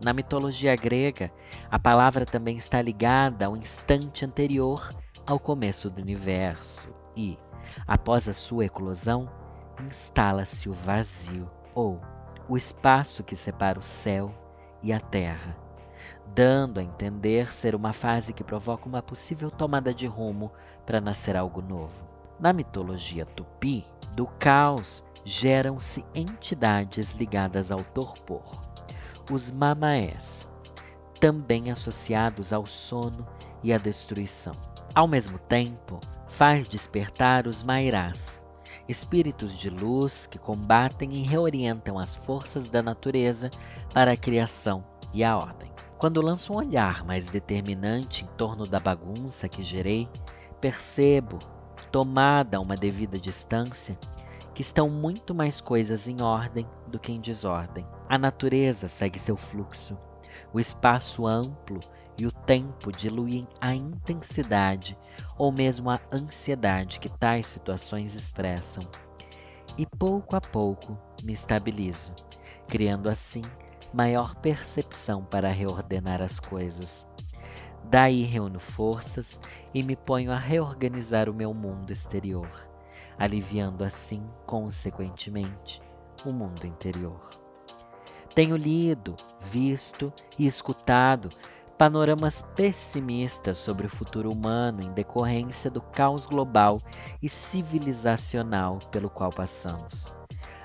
na 0.00 0.14
mitologia 0.14 0.74
grega, 0.74 1.30
a 1.70 1.78
palavra 1.78 2.24
também 2.24 2.56
está 2.56 2.80
ligada 2.80 3.44
ao 3.44 3.56
instante 3.56 4.24
anterior 4.24 4.94
ao 5.26 5.38
começo 5.38 5.90
do 5.90 6.00
universo 6.00 6.88
e, 7.14 7.38
após 7.86 8.26
a 8.26 8.32
sua 8.32 8.64
eclosão, 8.64 9.30
instala-se 9.86 10.68
o 10.68 10.72
vazio 10.72 11.50
ou 11.74 12.00
o 12.48 12.56
espaço 12.56 13.22
que 13.22 13.36
separa 13.36 13.78
o 13.78 13.82
céu 13.82 14.34
e 14.82 14.90
a 14.90 14.98
terra, 14.98 15.54
dando 16.34 16.80
a 16.80 16.82
entender 16.82 17.52
ser 17.52 17.74
uma 17.74 17.92
fase 17.92 18.32
que 18.32 18.42
provoca 18.42 18.88
uma 18.88 19.02
possível 19.02 19.50
tomada 19.50 19.92
de 19.92 20.06
rumo 20.06 20.50
para 20.86 21.00
nascer 21.00 21.36
algo 21.36 21.60
novo. 21.60 22.08
Na 22.40 22.54
mitologia 22.54 23.26
tupi, 23.26 23.84
do 24.12 24.26
caos 24.26 25.04
geram-se 25.24 26.04
entidades 26.14 27.12
ligadas 27.12 27.70
ao 27.70 27.82
torpor 27.84 28.70
os 29.30 29.50
mamaés, 29.50 30.46
também 31.20 31.70
associados 31.70 32.52
ao 32.52 32.66
sono 32.66 33.26
e 33.62 33.72
à 33.72 33.78
destruição. 33.78 34.54
Ao 34.94 35.06
mesmo 35.06 35.38
tempo, 35.38 36.00
faz 36.26 36.66
despertar 36.66 37.46
os 37.46 37.62
mairás, 37.62 38.42
espíritos 38.88 39.56
de 39.56 39.70
luz 39.70 40.26
que 40.26 40.38
combatem 40.38 41.12
e 41.14 41.22
reorientam 41.22 41.98
as 41.98 42.16
forças 42.16 42.68
da 42.68 42.82
natureza 42.82 43.50
para 43.94 44.12
a 44.12 44.16
criação 44.16 44.84
e 45.14 45.22
a 45.22 45.36
ordem. 45.36 45.70
Quando 45.96 46.22
lanço 46.22 46.52
um 46.52 46.56
olhar 46.56 47.04
mais 47.04 47.28
determinante 47.28 48.24
em 48.24 48.28
torno 48.36 48.66
da 48.66 48.80
bagunça 48.80 49.48
que 49.48 49.62
gerei, 49.62 50.08
percebo, 50.60 51.38
tomada 51.92 52.60
uma 52.60 52.76
devida 52.76 53.18
distância, 53.18 53.98
que 54.54 54.62
estão 54.62 54.88
muito 54.88 55.34
mais 55.34 55.60
coisas 55.60 56.08
em 56.08 56.20
ordem 56.20 56.66
do 56.86 56.98
que 56.98 57.12
em 57.12 57.20
desordem. 57.20 57.86
A 58.08 58.18
natureza 58.18 58.88
segue 58.88 59.18
seu 59.18 59.36
fluxo. 59.36 59.96
O 60.52 60.60
espaço 60.60 61.26
amplo 61.26 61.80
e 62.18 62.26
o 62.26 62.32
tempo 62.32 62.92
diluem 62.92 63.46
a 63.60 63.74
intensidade 63.74 64.98
ou 65.38 65.50
mesmo 65.52 65.90
a 65.90 66.00
ansiedade 66.12 66.98
que 66.98 67.08
tais 67.08 67.46
situações 67.46 68.14
expressam. 68.14 68.84
E 69.78 69.86
pouco 69.86 70.36
a 70.36 70.40
pouco 70.40 70.98
me 71.22 71.32
estabilizo, 71.32 72.12
criando 72.68 73.08
assim 73.08 73.42
maior 73.92 74.34
percepção 74.36 75.24
para 75.24 75.50
reordenar 75.50 76.20
as 76.20 76.38
coisas. 76.38 77.08
Daí 77.84 78.22
reúno 78.22 78.60
forças 78.60 79.40
e 79.72 79.82
me 79.82 79.96
ponho 79.96 80.30
a 80.30 80.38
reorganizar 80.38 81.28
o 81.28 81.34
meu 81.34 81.54
mundo 81.54 81.92
exterior 81.92 82.69
aliviando 83.20 83.84
assim, 83.84 84.26
consequentemente, 84.46 85.82
o 86.24 86.32
mundo 86.32 86.66
interior. 86.66 87.20
Tenho 88.34 88.56
lido, 88.56 89.14
visto 89.42 90.10
e 90.38 90.46
escutado 90.46 91.28
panoramas 91.76 92.42
pessimistas 92.54 93.58
sobre 93.58 93.86
o 93.86 93.90
futuro 93.90 94.32
humano 94.32 94.82
em 94.82 94.92
decorrência 94.92 95.70
do 95.70 95.82
caos 95.82 96.24
global 96.24 96.80
e 97.22 97.28
civilizacional 97.28 98.78
pelo 98.90 99.10
qual 99.10 99.30
passamos. 99.30 100.12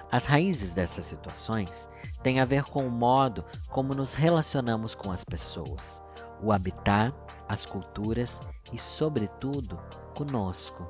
As 0.09 0.25
raízes 0.25 0.73
dessas 0.73 1.05
situações 1.05 1.89
têm 2.23 2.39
a 2.39 2.45
ver 2.45 2.63
com 2.63 2.87
o 2.87 2.91
modo 2.91 3.43
como 3.69 3.93
nos 3.93 4.13
relacionamos 4.13 4.95
com 4.95 5.11
as 5.11 5.25
pessoas, 5.25 6.01
o 6.41 6.53
habitat, 6.53 7.13
as 7.49 7.65
culturas 7.65 8.41
e, 8.71 8.79
sobretudo, 8.79 9.77
conosco, 10.15 10.87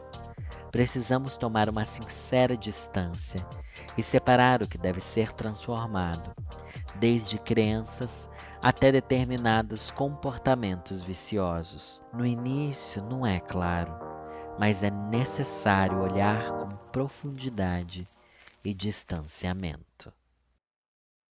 precisamos 0.76 1.38
tomar 1.38 1.70
uma 1.70 1.86
sincera 1.86 2.58
distância 2.58 3.48
e 3.98 4.04
separar 4.04 4.62
o 4.62 4.68
que 4.68 4.78
deve 4.78 5.00
ser 5.00 5.32
transformado, 5.32 6.36
desde 6.96 7.40
crenças 7.40 8.30
até 8.62 8.92
determinados 8.92 9.90
comportamentos 9.90 11.02
viciosos. 11.02 12.02
No 12.12 12.26
início 12.26 13.02
não 13.02 13.26
é 13.26 13.40
claro, 13.40 13.98
mas 14.60 14.84
é 14.84 14.92
necessário 14.92 15.98
olhar 15.98 16.52
com 16.52 16.68
profundidade 16.92 18.06
e 18.62 18.74
distanciamento. 18.74 20.12